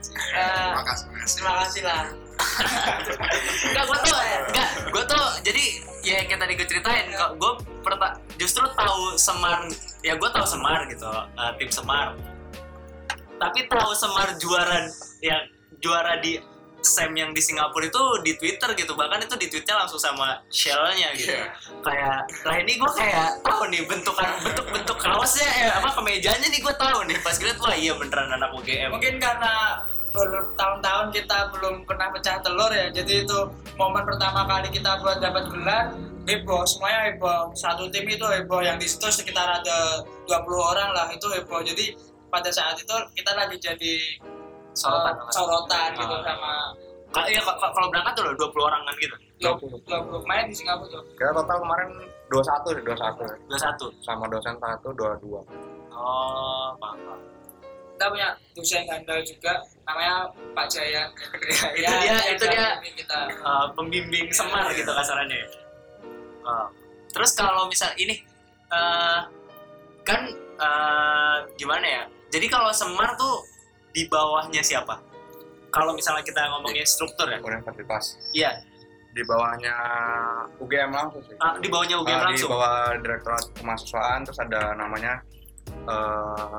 Eh, 0.00 0.70
Terima 0.70 0.82
kasih. 0.82 1.04
terima 1.04 1.18
kasih. 1.18 1.34
terima 1.36 1.54
kasih 1.60 1.82
lah 1.84 2.02
Enggak, 3.70 3.84
gue 3.84 3.98
tuh, 4.00 4.16
enggak, 4.48 4.68
gue 4.88 5.02
tuh 5.06 5.24
jadi 5.44 5.64
ya 6.00 6.14
yang 6.18 6.26
kayak 6.26 6.40
tadi 6.40 6.52
gue 6.54 6.66
ceritain, 6.66 7.06
kok 7.10 7.30
gue 7.36 7.52
perta- 7.80 8.16
justru 8.34 8.64
tahu 8.70 9.12
Semar, 9.14 9.68
ya 10.00 10.16
gue 10.16 10.28
tahu 10.30 10.46
Semar 10.46 10.88
gitu, 10.88 11.04
uh, 11.04 11.52
tim 11.56 11.68
Semar. 11.68 12.16
Tapi 13.36 13.68
tahu 13.68 13.92
Semar 13.92 14.36
juara 14.36 14.88
yang 15.20 15.44
juara 15.78 16.16
di 16.18 16.40
Sam 16.80 17.12
yang 17.12 17.30
di 17.36 17.42
Singapura 17.44 17.86
itu 17.86 18.02
di 18.24 18.32
Twitter 18.36 18.72
gitu, 18.76 18.92
bahkan 18.96 19.20
itu 19.20 19.36
di 19.36 19.46
tweetnya 19.52 19.84
langsung 19.84 20.00
sama 20.00 20.40
Shell-nya 20.48 21.12
gitu. 21.16 21.32
Iya. 21.32 21.46
Kayak, 21.84 22.18
lah 22.44 22.56
ini 22.60 22.72
gue 22.80 22.90
kayak 22.96 23.28
tahu 23.44 23.62
nih 23.68 23.82
bentukan 23.84 24.28
bentuk-bentuk 24.40 24.96
kaosnya, 24.96 25.48
eh, 25.60 25.70
apa 25.76 25.88
kemejanya 25.92 26.46
nih 26.48 26.60
gue 26.60 26.74
tahu 26.74 26.98
nih. 27.06 27.16
Pas 27.20 27.36
gue 27.36 27.52
wah 27.60 27.76
iya 27.76 27.92
beneran 27.94 28.32
anak 28.34 28.50
UGM. 28.56 28.90
mungkin 28.90 29.20
karena 29.20 29.84
bertahun-tahun 30.10 31.14
kita 31.14 31.38
belum 31.54 31.86
pernah 31.86 32.10
pecah 32.10 32.42
telur 32.42 32.70
ya 32.74 32.90
jadi 32.90 33.22
itu 33.22 33.38
momen 33.78 34.02
pertama 34.02 34.42
kali 34.42 34.68
kita 34.74 34.98
buat 34.98 35.22
dapat 35.22 35.46
gelar 35.54 35.94
heboh 36.26 36.62
semuanya 36.66 37.14
heboh 37.14 37.54
satu 37.54 37.86
tim 37.94 38.06
itu 38.10 38.26
heboh 38.26 38.58
yang 38.58 38.76
di 38.76 38.90
situ 38.90 39.06
sekitar 39.06 39.62
ada 39.62 40.02
20 40.26 40.34
orang 40.58 40.90
lah 40.92 41.06
itu 41.14 41.26
heboh 41.30 41.62
jadi 41.62 41.94
pada 42.30 42.50
saat 42.50 42.78
itu 42.78 42.94
kita 43.14 43.32
lagi 43.34 43.56
jadi 43.58 43.94
Sorotan. 44.72 45.14
eh, 45.14 45.32
sorotan 45.32 45.90
gitu 45.94 46.14
Ah. 46.14 46.22
sama 46.24 46.52
Kalau 47.10 47.26
iya, 47.26 47.42
kalau- 47.42 47.90
berangkat 47.90 48.12
tuh 48.14 48.22
loh 48.22 48.34
20 48.38 48.62
orang 48.62 48.82
kan 48.84 48.94
gitu. 48.96 49.16
20 49.40 49.82
20 49.82 50.22
main 50.24 50.46
di 50.46 50.54
Singapura 50.54 50.86
tuh 50.88 51.02
Kita 51.12 51.32
total 51.32 51.58
kemarin 51.58 51.88
21 52.28 52.70
sih, 52.70 52.82
21 52.84 53.22
ya. 53.24 53.34
21. 53.50 53.86
Sama 53.98 54.24
dosen 54.30 54.54
satu, 54.54 54.88
dua 54.92 55.18
dua. 55.18 55.40
Oh, 55.90 56.70
paham. 56.76 57.18
kita 57.90 58.04
punya 58.08 58.28
dosen 58.54 58.82
handal 58.86 59.20
juga 59.20 59.52
namanya 59.84 60.24
Pak 60.54 60.66
Jaya 60.68 61.04
itu 61.76 61.84
dia, 62.00 62.16
itu 62.30 62.44
dia 62.46 62.66
kita 62.94 63.18
uh, 63.42 63.68
pembimbing 63.74 64.30
semar 64.30 64.70
gitu 64.70 64.88
kasarannya. 64.88 65.36
ya. 65.36 65.48
Uh, 66.40 66.66
terus 67.10 67.34
kalau 67.34 67.66
misal 67.66 67.92
ini 67.96 68.22
uh, 68.70 69.26
kan 70.00 70.30
uh, 70.56 71.44
gimana 71.56 71.84
ya? 71.84 72.02
Jadi 72.30 72.46
kalau 72.46 72.70
semar 72.70 73.12
tuh 73.16 73.44
di 73.90 74.06
bawahnya 74.06 74.60
siapa? 74.60 74.98
Kalau 75.68 75.92
misalnya 75.92 76.22
kita 76.22 76.42
ngomongin 76.48 76.82
struktur 76.82 77.26
ya, 77.26 77.38
Universitas. 77.38 78.18
iya, 78.32 78.58
Di 79.10 79.22
bawahnya 79.22 79.74
UGM 80.56 80.90
langsung 80.90 81.18
sih. 81.24 81.34
Ah, 81.36 81.54
di 81.56 81.66
bawahnya 81.66 81.98
UGM 81.98 82.14
Ah, 82.16 82.24
langsung. 82.24 82.46
Di 82.46 82.54
bawah 82.54 82.74
Direktorat 82.96 83.44
Kemahasiswaan 83.54 84.20
terus 84.22 84.38
ada 84.38 84.62
namanya 84.72 85.18
eh 85.84 86.58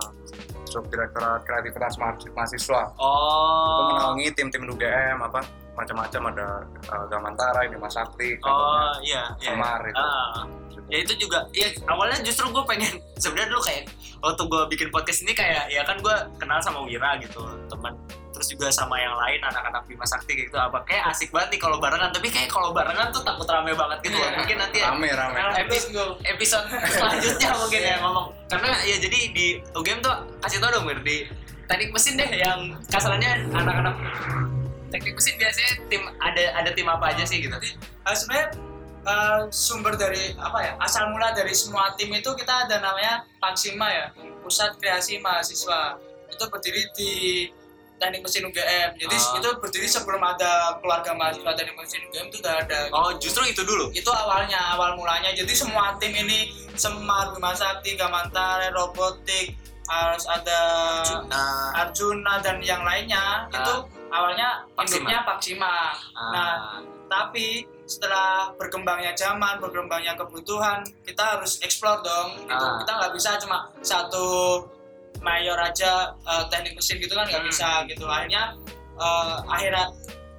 Subdirektorat 0.65 1.43
Kreativitas 1.43 1.95
Mahas- 1.95 2.27
Mahasiswa. 2.29 2.81
Itu 2.89 2.99
Oh, 2.99 3.87
menaungi 3.89 4.31
tim-tim 4.31 4.63
UGM 4.65 5.19
apa 5.21 5.43
macam-macam 5.81 6.21
ada 6.29 6.47
uh, 6.87 7.05
Gamantara, 7.09 7.65
Bima 7.65 7.89
Sakti, 7.89 8.37
oh 8.45 8.93
iya, 9.01 9.25
iya. 9.41 9.51
Semar 9.51 9.81
itu. 9.83 9.97
Ah, 9.97 10.45
ya 10.85 10.97
itu 11.01 11.13
juga 11.17 11.47
ya 11.51 11.67
awalnya 11.87 12.19
justru 12.21 12.45
gue 12.47 12.63
pengen 12.67 12.99
sebenarnya 13.23 13.49
dulu 13.49 13.61
kayak 13.63 13.83
waktu 14.19 14.43
gue 14.43 14.61
bikin 14.69 14.87
podcast 14.91 15.23
ini 15.23 15.31
kayak 15.31 15.65
ya 15.67 15.81
kan 15.81 15.97
gue 15.97 16.15
kenal 16.35 16.59
sama 16.59 16.83
Wira 16.83 17.15
gitu 17.17 17.39
teman 17.71 17.95
terus 18.31 18.47
juga 18.51 18.67
sama 18.69 18.99
yang 18.99 19.15
lain 19.15 19.39
anak-anak 19.39 19.87
Bima 19.87 20.03
Sakti 20.03 20.35
kayak 20.35 20.51
gitu 20.51 20.57
apa 20.59 20.83
kayak 20.83 21.07
asik 21.09 21.31
banget 21.31 21.55
nih 21.55 21.61
kalau 21.63 21.79
barengan 21.79 22.11
tapi 22.11 22.27
kayak 22.27 22.51
kalau 22.51 22.75
barengan 22.75 23.07
tuh 23.09 23.23
takut 23.23 23.47
rame 23.47 23.71
banget 23.71 24.03
gitu 24.03 24.17
Iya. 24.19 24.35
mungkin 24.35 24.57
nanti 24.59 24.77
ya 24.83 24.87
Rame 24.91 25.09
rame. 25.15 25.39
episode 25.63 26.11
episode 26.27 26.65
selanjutnya 26.91 27.49
mungkin 27.63 27.81
ya 27.81 27.95
ngomong 28.03 28.27
karena 28.51 28.69
ya 28.83 28.95
jadi 28.99 29.19
di 29.31 29.45
UGM 29.71 29.99
tuh 30.03 30.15
kasih 30.43 30.59
tau 30.59 30.75
dong 30.75 30.85
Wir 30.85 30.99
di 30.99 31.23
teknik 31.71 31.95
mesin 31.95 32.19
deh 32.19 32.29
yang 32.35 32.59
kasarannya 32.91 33.47
anak-anak 33.55 33.95
teknik 34.91 35.15
mesin 35.15 35.35
biasanya 35.39 35.71
tim 35.87 36.03
ada 36.19 36.43
ada 36.59 36.69
tim 36.75 36.87
apa 36.87 37.15
aja 37.15 37.23
sih 37.23 37.39
gitu? 37.41 37.55
Uh, 37.55 38.13
sebenarnya 38.13 38.47
uh, 39.07 39.39
sumber 39.49 39.95
dari 39.95 40.35
apa 40.37 40.59
ya 40.61 40.71
asal 40.83 41.09
mula 41.09 41.31
dari 41.31 41.55
semua 41.55 41.95
tim 41.95 42.11
itu 42.11 42.29
kita 42.35 42.67
ada 42.67 42.77
namanya 42.77 43.23
Pansima 43.39 43.87
ya 43.89 44.05
pusat 44.43 44.75
kreasi 44.77 45.17
mahasiswa. 45.17 45.97
Itu 46.29 46.47
berdiri 46.47 46.83
di 46.95 47.11
teknik 48.01 48.25
mesin 48.25 48.49
UGM 48.49 48.97
jadi 48.97 49.13
Ah. 49.13 49.37
itu 49.37 49.49
berdiri 49.61 49.85
sebelum 49.85 50.25
ada 50.25 50.73
keluarga 50.81 51.13
mahasiswa 51.13 51.53
teknik 51.53 51.77
mesin 51.77 52.01
UGM 52.09 52.33
itu 52.33 52.37
udah 52.41 52.55
ada 52.65 52.79
oh 52.89 53.13
justru 53.21 53.45
itu 53.45 53.61
dulu? 53.61 53.93
Itu 53.93 54.09
awalnya 54.09 54.57
awal 54.73 54.97
mulanya. 54.97 55.29
Jadi 55.31 55.53
semua 55.53 55.93
tim 56.01 56.09
ini 56.09 56.49
Semar, 56.73 57.29
Bima 57.37 57.53
Sakti, 57.53 57.93
Gamantara, 57.93 58.73
Robotik 58.73 59.53
harus 59.85 60.25
ada 60.25 60.59
nah 61.29 61.77
Arjuna 61.77 62.41
dan 62.41 62.57
yang 62.65 62.81
lainnya 62.81 63.45
Ah. 63.49 63.59
itu 63.61 63.73
awalnya 64.11 64.49
induknya 64.77 65.23
Paksima. 65.23 65.95
Nah, 66.13 66.79
tapi 67.07 67.63
setelah 67.83 68.51
berkembangnya 68.55 69.11
zaman, 69.13 69.59
berkembangnya 69.59 70.15
kebutuhan, 70.15 70.79
kita 71.01 71.35
harus 71.35 71.59
explore 71.59 71.99
dong. 72.01 72.39
Gitu. 72.41 72.51
Ah. 72.53 72.79
Kita 72.79 72.91
nggak 72.93 73.11
bisa 73.11 73.29
cuma 73.37 73.57
satu 73.81 74.27
mayor 75.19 75.55
aja 75.55 76.11
eh, 76.17 76.43
teknik 76.47 76.75
mesin 76.75 76.97
gitu 76.97 77.11
kan 77.11 77.25
nggak 77.25 77.39
Hmm. 77.39 77.49
bisa 77.49 77.69
gitu. 77.85 78.05
Akhirnya 78.05 78.55
eh, 78.95 79.35
akhirnya 79.49 79.85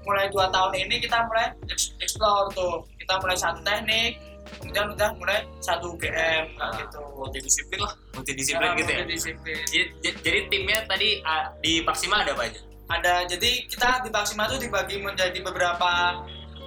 mulai 0.03 0.27
dua 0.29 0.49
tahun 0.49 0.73
ini 0.77 0.99
kita 0.99 1.27
mulai 1.27 1.53
eks- 1.67 1.93
explore 1.99 2.49
tuh. 2.51 2.83
Kita 2.97 3.19
mulai 3.19 3.37
satu 3.37 3.61
teknik, 3.61 4.17
kemudian 4.59 4.91
udah 4.91 5.11
mulai 5.15 5.39
satu 5.59 5.93
UGM 5.93 6.57
Ah. 6.57 6.73
gitu. 6.75 6.99
multidisiplin 7.13 7.79
lah 7.79 7.95
multidisiplin 8.13 8.67
Ya, 8.67 8.75
gitu 8.75 8.91
ya 8.91 8.99
multidisiplin. 8.99 9.57
jadi, 9.65 9.87
jadi- 10.03 10.19
jadi 10.21 10.41
timnya 10.49 10.79
tadi 10.85 11.09
ah, 11.23 11.55
di 11.59 11.83
Paksima 11.83 12.19
ada 12.19 12.35
apa 12.35 12.51
aja 12.51 12.61
ada 12.89 13.25
jadi 13.25 13.51
kita 13.67 14.03
di 14.03 14.11
Paksima 14.11 14.47
itu 14.47 14.59
dibagi 14.61 14.99
menjadi 14.99 15.39
beberapa 15.39 16.23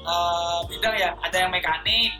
eh, 0.06 0.60
bidang 0.67 0.95
ya. 0.95 1.12
Ada 1.19 1.38
yang 1.39 1.51
mekanik 1.51 2.13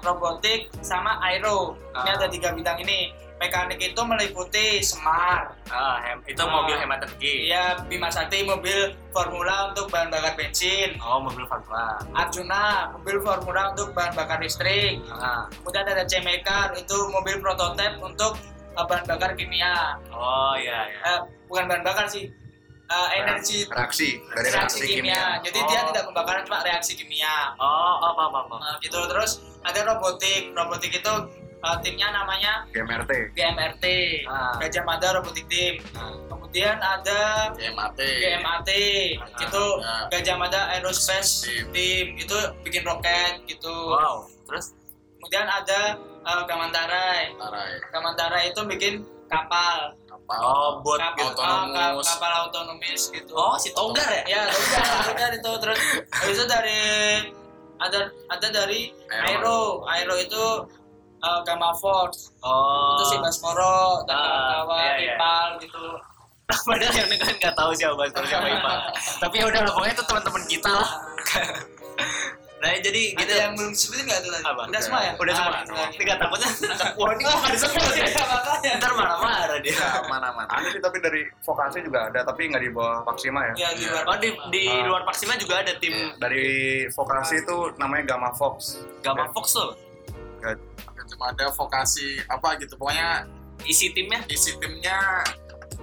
robotik 0.00 0.70
sama 0.80 1.18
aero. 1.20 1.74
Ini 1.90 2.06
Ah. 2.06 2.14
ada 2.14 2.26
tiga 2.28 2.52
bidang 2.52 2.78
ini. 2.78 3.10
Mekanik 3.34 3.82
itu 3.82 3.98
meliputi 3.98 4.78
semar. 4.78 5.50
Ah, 5.66 5.98
hem- 6.00 6.22
itu 6.24 6.38
Ah. 6.38 6.48
mobil 6.48 6.78
hemat 6.78 7.02
energi. 7.02 7.50
Ya 7.50 7.74
Bima 7.84 8.06
Sakti 8.06 8.46
mobil 8.46 8.94
formula 9.10 9.68
untuk 9.68 9.90
bahan 9.90 10.08
bakar 10.08 10.38
bensin. 10.38 10.94
Oh 11.02 11.18
mobil 11.18 11.42
formula. 11.44 11.98
Arjuna 12.14 12.62
mobil 12.94 13.18
formula 13.18 13.74
untuk 13.74 13.90
bahan 13.90 14.14
bakar 14.14 14.38
listrik. 14.38 15.02
Ah. 15.10 15.50
kemudian 15.50 15.84
ada 15.84 16.06
Cemekar 16.06 16.70
itu 16.76 16.94
mobil 17.10 17.42
prototipe 17.42 17.98
untuk 17.98 18.38
eh, 18.70 18.84
bahan 18.84 19.04
bakar 19.04 19.34
kimia. 19.34 19.98
Oh 20.08 20.54
iya 20.54 20.86
iya. 20.86 20.98
Eh, 21.02 21.20
bukan 21.46 21.66
bahan 21.66 21.82
bakar 21.82 22.06
sih 22.06 22.30
eh, 23.10 23.20
energi 23.20 23.58
Reaksi 23.66 24.08
dari 24.30 24.48
reaksi, 24.48 24.78
reaksi, 24.80 24.84
kimia. 24.86 25.14
kimia. 25.14 25.24
Jadi 25.42 25.58
dia 25.64 25.80
Oh. 25.80 25.86
tidak 25.90 26.04
membakaran 26.08 26.42
cuma 26.44 26.58
reaksi 26.62 26.92
kimia. 26.94 27.36
oh 27.56 27.94
oh 27.98 28.10
apa 28.12 28.22
apa 28.28 28.38
apa 28.44 28.56
Nah, 28.56 28.76
gitu 28.78 28.98
terus 29.06 29.32
ada 29.62 29.80
robotik. 29.84 30.52
Robotik 30.52 30.92
itu 30.92 31.14
uh, 31.60 31.76
timnya 31.80 32.08
namanya 32.10 32.68
GMRT. 32.70 33.32
GMRT. 33.32 33.84
Ah. 34.26 34.54
Gajah 34.58 34.84
Mada 34.84 35.08
Robotik 35.16 35.46
Team. 35.48 35.80
Ah. 35.94 36.12
Kemudian 36.28 36.78
ada 36.78 37.50
GMAT. 37.50 37.98
GMAT. 37.98 38.68
Ah, 39.18 39.42
itu 39.42 39.64
ya. 39.80 39.94
Gajah 40.12 40.36
Mada 40.36 40.60
Aerospace 40.70 41.48
Team. 41.48 41.64
Team. 41.72 42.06
Itu 42.16 42.36
bikin 42.62 42.84
roket 42.84 43.42
gitu. 43.44 43.74
wow 43.90 44.22
terus 44.44 44.70
Kemudian 45.18 45.48
ada 45.48 45.96
uh, 46.22 46.44
Gamantarai. 46.44 47.32
Tarai. 47.32 47.70
Gamantarai 47.88 48.44
itu 48.52 48.60
bikin 48.68 48.94
kapal. 49.24 49.96
Kapal. 50.24 50.40
oh 50.40 50.70
buat 50.80 50.98
kapal, 50.98 51.30
autonomous. 51.30 51.76
ah, 51.76 51.92
ka- 51.92 52.08
kapal 52.10 52.32
autonomis 52.42 53.02
gitu. 53.08 53.32
oh 53.32 53.54
si 53.54 53.68
Togar 53.70 54.08
ya? 54.08 54.22
Ya 54.24 54.42
udah 54.46 55.12
udah 55.12 55.28
itu. 55.30 55.50
Terus 55.60 55.78
habis 56.10 56.34
itu 56.34 56.46
dari 56.46 56.80
ada 57.76 57.98
ada 58.30 58.46
dari 58.48 58.88
Aero. 59.10 59.84
Aero. 59.84 60.16
Itu 60.16 60.64
uh, 61.20 61.40
Gamma 61.42 61.76
Force. 61.76 62.32
Oh. 62.40 62.96
Itu 62.96 63.04
si 63.06 63.16
Baskoro 63.18 64.00
dan 64.04 64.16
Ah, 64.16 64.64
kawan-kawan 64.64 64.80
iya, 64.80 64.92
iya. 64.98 65.14
Ipal 65.14 65.48
gitu. 65.60 65.84
Padahal 66.44 66.92
yang 66.94 67.08
dengerin 67.08 67.36
nggak 67.38 67.54
tahu 67.54 67.70
siapa 67.72 67.94
Baskoro 67.94 68.24
siapa 68.24 68.46
Ipa 68.46 68.74
tapi 69.18 69.34
ya 69.40 69.44
udah 69.44 69.60
pokoknya 69.66 69.92
itu 69.92 70.04
teman-teman 70.04 70.42
kita 70.44 70.70
lah 70.70 70.90
Nah 72.64 72.80
jadi 72.80 73.02
Ada 73.12 73.20
gitu. 73.20 73.32
yang 73.36 73.52
belum 73.52 73.70
disebutin 73.70 74.04
nggak 74.08 74.18
tuh 74.18 74.30
tadi? 74.32 74.44
Apa? 74.48 74.62
Udah 74.64 74.80
semua 74.80 75.00
ya? 75.00 75.12
Udah 75.14 75.34
semua. 75.36 75.52
Ah, 75.52 75.62
udah. 75.62 75.88
Tiga 75.92 76.14
takutnya. 76.16 76.48
Wah 76.96 77.10
ini 77.12 77.22
kok 77.22 77.36
nggak 77.36 77.52
disebut 77.52 77.76
ya? 77.76 78.04
Iya, 78.08 78.24
makanya. 78.24 78.72
Ntar 78.80 78.92
marah-marah 78.94 79.58
dia. 79.60 79.74
Ya, 79.74 79.88
aman-aman. 80.00 80.46
Ada 80.48 80.66
sih 80.70 80.80
tapi 80.80 80.96
dari 80.98 81.22
vokasi 81.38 81.78
juga 81.80 81.98
ada 82.08 82.20
tapi 82.24 82.40
nggak 82.48 82.62
di 82.62 82.70
bawah 82.70 83.04
Paksima 83.04 83.40
ya. 83.44 83.54
Ya, 83.54 83.68
di 83.70 83.84
luar. 83.84 84.04
Oh 84.06 84.16
di 84.16 84.28
di 84.48 84.62
Ah. 84.64 84.80
luar 84.82 85.02
Paksima 85.04 85.36
juga 85.36 85.60
ada 85.60 85.76
tim 85.76 85.92
Dari 86.16 86.46
vokasi 86.88 87.34
itu 87.38 87.56
namanya 87.76 88.04
Gamma 88.08 88.32
Fox. 88.32 88.80
Gamma 89.00 89.28
Fox 89.28 89.52
loh. 89.54 89.76
Cuma 91.04 91.30
ada 91.30 91.46
vokasi 91.50 92.16
apa 92.26 92.56
gitu. 92.56 92.74
Pokoknya 92.74 93.28
Isi 93.62 93.92
timnya. 93.92 94.20
isi 94.26 94.56
timnya 94.56 95.20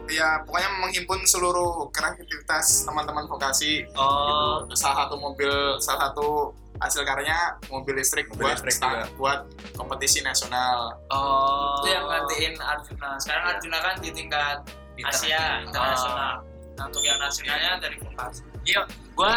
ya 0.07 0.43
pokoknya 0.43 0.69
menghimpun 0.77 1.23
seluruh 1.23 1.87
kreativitas 1.89 2.83
teman-teman 2.83 3.25
vokasi 3.25 3.85
Oh. 3.93 4.65
gitu. 4.65 4.75
Salah 4.75 5.05
satu 5.05 5.15
mobil, 5.15 5.49
salah 5.77 6.09
satu 6.09 6.51
hasil 6.81 7.01
karyanya 7.01 7.39
mobil 7.67 7.93
listrik 7.93 8.25
Mobil 8.27 8.41
buat 8.43 8.57
listrik 8.57 8.73
sta- 8.73 8.89
juga. 8.89 9.05
buat 9.15 9.39
kompetisi 9.71 10.19
nasional. 10.19 10.97
Oh. 11.07 11.77
Itu 11.77 11.87
yang 11.89 12.05
gantiin 12.05 12.53
Arjuna. 12.57 13.09
Sekarang 13.15 13.45
Arjuna 13.51 13.77
kan 13.79 13.95
di 13.97 14.09
tingkat 14.09 14.57
Asia, 14.99 15.61
internasional. 15.63 16.41
Nah, 16.71 16.83
untuk 16.83 17.01
yang 17.01 17.17
nasionalnya 17.17 17.77
dari 17.79 17.97
vokasi. 17.97 18.41
Iya, 18.63 18.81
gua 19.13 19.33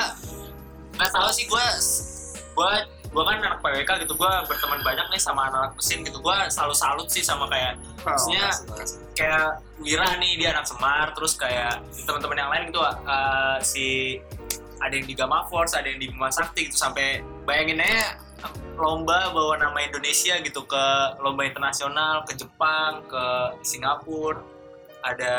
nggak 0.95 1.11
tahu 1.11 1.29
sih 1.31 1.45
gua 1.47 1.65
gua 2.53 2.71
gua 3.09 3.23
kan 3.25 3.41
anak 3.41 3.61
PWK 3.61 3.91
gitu 4.01 4.15
gua 4.15 4.45
berteman 4.45 4.81
banyak 4.81 5.07
nih 5.09 5.19
sama 5.19 5.49
anak 5.49 5.73
mesin 5.75 6.03
gitu 6.03 6.19
gua 6.19 6.45
selalu 6.47 6.75
salut 6.75 7.09
sih 7.09 7.21
sama 7.21 7.47
kayak 7.47 7.77
Maksudnya- 8.01 8.45
makasih, 8.47 8.65
makasih. 8.69 8.99
kayak 9.15 9.47
Wira 9.77 10.09
nih 10.17 10.33
dia 10.37 10.49
anak 10.53 10.65
Semar 10.65 11.11
terus 11.13 11.35
kayak 11.35 11.79
teman-teman 11.99 12.37
yang 12.37 12.51
lain 12.51 12.63
gitu 12.69 12.79
uh, 12.79 13.57
si 13.61 14.19
ada 14.85 14.93
yang 14.93 15.09
di 15.09 15.17
Gamma 15.17 15.49
Force 15.49 15.73
ada 15.73 15.89
yang 15.89 15.97
di 15.97 16.13
Bima 16.13 16.29
Sakti 16.29 16.69
gitu. 16.69 16.77
Sampai 16.77 17.25
bayangin 17.49 17.81
aja 17.81 18.21
lomba 18.77 19.33
bawa 19.33 19.57
nama 19.57 19.81
Indonesia 19.81 20.37
gitu 20.45 20.69
ke 20.69 20.85
lomba 21.25 21.49
internasional 21.49 22.29
ke 22.29 22.37
Jepang 22.37 23.01
ke 23.09 23.25
Singapura. 23.65 24.45
Ada 25.05 25.35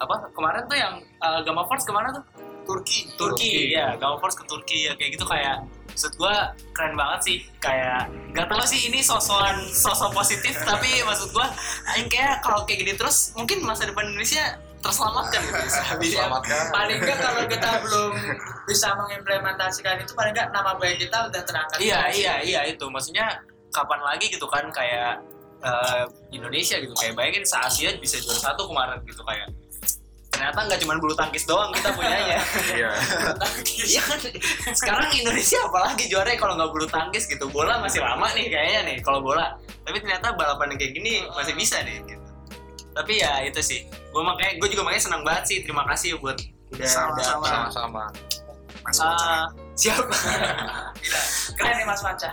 apa 0.00 0.32
kemarin 0.32 0.64
tuh 0.64 0.78
yang 0.80 0.94
uh, 1.20 1.44
Gamma 1.44 1.68
Force 1.68 1.84
ke 1.84 1.92
mana 1.92 2.08
tuh? 2.16 2.24
Turki. 2.64 3.10
Turki, 3.18 3.74
ya 3.74 3.96
Gamma 4.00 4.16
Force 4.16 4.36
ke 4.36 4.44
Turki 4.48 4.88
ya 4.88 4.96
kayak 4.96 5.20
gitu. 5.20 5.28
Kayak 5.28 5.68
maksud 5.92 6.16
gue 6.16 6.34
keren 6.72 6.96
banget 6.96 7.20
sih. 7.20 7.38
Kayak 7.60 8.08
nggak 8.32 8.48
tahu 8.48 8.64
sih 8.64 8.88
ini 8.88 9.04
sosokan 9.04 9.60
sosok 9.68 10.16
positif 10.16 10.56
tapi 10.64 11.04
maksud 11.04 11.36
gue 11.36 11.46
aing 11.96 12.08
kayak 12.08 12.40
kalau 12.40 12.64
kayak 12.64 12.86
gini 12.86 12.92
terus 12.96 13.36
mungkin 13.36 13.60
masa 13.60 13.84
depan 13.84 14.08
Indonesia 14.08 14.56
terselamatkan 14.80 15.40
gitu 16.00 16.16
Selamatkan. 16.16 16.64
Paling 16.72 16.98
nggak 17.04 17.18
kalau 17.20 17.42
kita 17.46 17.70
belum 17.84 18.12
bisa 18.64 18.88
mengimplementasikan 18.96 19.96
itu, 20.00 20.12
paling 20.16 20.32
nggak 20.32 20.48
nama 20.50 20.72
baik 20.80 20.96
kita 21.04 21.28
udah 21.28 21.42
terangkat. 21.44 21.78
iya 21.80 22.08
iya 22.10 22.34
iya 22.40 22.60
itu. 22.68 22.84
Maksudnya 22.88 23.44
kapan 23.70 24.00
lagi 24.02 24.26
gitu 24.32 24.48
kan 24.48 24.66
kayak 24.72 25.20
eh, 25.60 26.04
Indonesia 26.32 26.80
gitu. 26.80 26.92
Kayak 26.96 27.14
bayangin 27.16 27.44
se 27.44 27.56
Asia 27.60 27.92
bisa 28.00 28.16
juara 28.18 28.40
satu 28.40 28.66
kemarin 28.66 28.98
gitu 29.04 29.20
kayak. 29.22 29.48
Ternyata 30.30 30.58
nggak 30.72 30.80
cuma 30.80 30.96
bulu 30.96 31.12
tangkis 31.12 31.44
doang 31.44 31.68
kita 31.76 31.92
punyanya. 31.92 32.40
Iya. 32.72 32.90
Iya. 33.68 34.02
Kan 34.08 34.18
sekarang 34.72 35.12
Indonesia 35.12 35.58
apalagi 35.68 36.08
juara 36.08 36.32
kalau 36.40 36.56
nggak 36.56 36.70
bulu 36.72 36.86
tangkis 36.88 37.28
gitu. 37.28 37.44
Bola 37.52 37.76
masih 37.84 38.00
lama 38.00 38.32
nih 38.32 38.48
kayaknya 38.48 38.80
nih 38.88 38.96
kalau 39.04 39.20
bola. 39.20 39.60
Tapi 39.84 40.00
ternyata 40.00 40.32
balapan 40.32 40.72
yang 40.72 40.78
kayak 40.80 40.92
gini 40.96 41.12
masih 41.36 41.52
bisa 41.52 41.84
nih 41.84 42.00
gitu. 42.08 42.19
Tapi 42.90 43.12
ya 43.16 43.42
itu 43.42 43.60
sih 43.60 43.80
gue 43.86 44.22
makanya 44.22 44.58
gue 44.58 44.68
juga 44.68 44.82
makanya 44.82 45.04
senang 45.04 45.22
banget 45.22 45.44
sih 45.46 45.58
terima 45.60 45.86
kasih 45.86 46.16
buat 46.16 46.36
udah 46.70 46.86
Sama-sama. 46.86 47.44
datang. 47.44 47.70
Sama-sama. 47.70 48.04
Mas 48.80 48.96
Ah, 48.98 49.44
siap 49.74 50.00
Gila. 51.02 51.20
Keren 51.54 51.74
nih 51.76 51.86
Mas 51.86 52.00
Panca. 52.00 52.30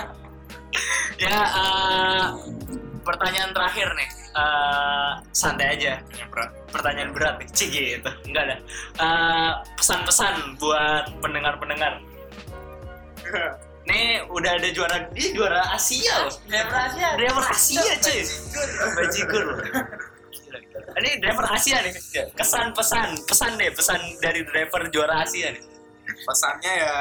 ya 1.22 1.38
eh, 1.44 2.24
pertanyaan 3.02 3.52
terakhir 3.52 3.88
nih 3.94 4.10
Eh, 4.32 5.12
santai 5.30 5.76
aja 5.76 6.00
yang 6.16 6.28
berat. 6.32 6.48
pertanyaan 6.72 7.12
berat 7.12 7.36
nih 7.36 7.48
cik 7.52 7.68
gitu 7.68 8.10
enggak 8.24 8.42
ada 8.48 8.56
Eh, 8.96 9.50
pesan-pesan 9.76 10.56
buat 10.56 11.04
pendengar-pendengar 11.20 12.00
nih 13.82 14.22
udah 14.30 14.52
ada 14.62 14.68
juara 14.70 14.96
dia 15.10 15.28
juara 15.34 15.62
Asia 15.74 16.14
loh. 16.26 16.34
Driver 16.46 16.76
Asia. 16.78 17.08
driver 17.18 17.44
Asia 17.50 17.82
cuy. 17.98 18.20
Bajigur 18.94 19.44
ini 20.98 21.10
driver 21.18 21.46
Asia 21.48 21.78
nih. 21.80 21.92
Kesan 22.36 22.76
pesan. 22.76 23.08
Pesan 23.24 23.50
deh 23.56 23.70
pesan 23.72 24.00
dari 24.20 24.44
driver 24.44 24.86
juara 24.92 25.24
Asia 25.24 25.50
nih. 25.52 25.62
Pesannya 26.26 26.72
ya 26.72 26.96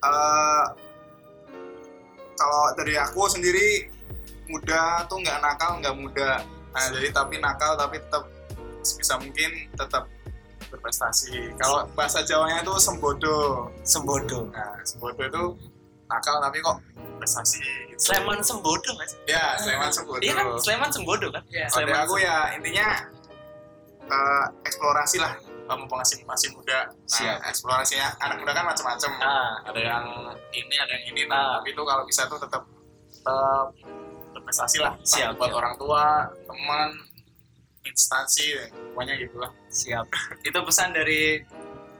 eh, 0.00 0.64
kalau 2.36 2.64
dari 2.76 2.96
aku 2.96 3.28
sendiri 3.28 3.88
muda 4.48 5.06
tuh 5.06 5.20
nggak 5.22 5.38
nakal 5.40 5.80
nggak 5.80 5.96
muda. 5.96 6.30
Nah 6.70 6.84
jadi 6.94 7.08
tapi 7.12 7.38
nakal 7.40 7.76
tapi 7.78 7.98
tetap 8.00 8.24
sebisa 8.80 9.20
mungkin 9.20 9.68
tetap 9.76 10.08
berprestasi. 10.70 11.56
Kalau 11.58 11.84
bahasa 11.98 12.22
Jawanya 12.22 12.62
itu 12.62 12.74
sembodo. 12.78 13.68
Sembodo. 13.82 14.48
Nah 14.54 14.80
sembodo 14.86 15.22
itu 15.24 15.44
nakal 16.10 16.42
tapi 16.42 16.58
kok 16.58 16.76
prestasi 17.22 17.62
gitu. 17.92 18.00
Sleman 18.10 18.40
sembodo 18.42 18.90
mas. 18.96 19.12
Ya 19.28 19.54
Sleman 19.60 19.92
sembodo. 19.92 20.20
Iya 20.24 20.32
kan? 20.34 20.46
Sleman 20.58 20.90
sembodo 20.90 21.26
kan? 21.30 21.42
Iya. 21.52 21.66
Kalau 21.68 21.86
dari 21.86 22.00
aku 22.00 22.14
ya 22.18 22.36
intinya 22.56 22.86
eh, 24.08 24.44
eksplorasi 24.66 25.18
lah. 25.22 25.32
Kamu 25.70 25.86
masih 25.86 26.26
masih 26.26 26.50
muda. 26.50 26.90
Nah, 26.90 27.06
Siap. 27.06 27.46
eksplorasinya 27.46 28.18
anak 28.18 28.42
muda 28.42 28.50
kan 28.50 28.66
macam-macam 28.66 29.10
ah. 29.22 29.54
Ada 29.70 29.78
yang 29.78 30.04
ini 30.50 30.74
ada 30.74 30.92
yang 30.98 31.04
ini. 31.14 31.22
Ah. 31.30 31.30
nah, 31.30 31.46
tapi 31.62 31.70
itu 31.70 31.82
kalau 31.86 32.02
bisa 32.02 32.26
tuh 32.26 32.42
tetap 32.42 32.66
tetap 33.14 33.66
berprestasi 34.34 34.82
lah. 34.82 34.98
Siap, 35.06 35.38
buat 35.38 35.54
siap. 35.54 35.60
orang 35.62 35.74
tua 35.78 36.26
teman 36.42 36.90
instansi 37.86 38.58
pokoknya 38.92 39.14
gitu 39.20 39.36
lah 39.40 39.50
siap. 39.70 40.06
Itu 40.42 40.58
pesan 40.66 40.90
dari 40.92 41.40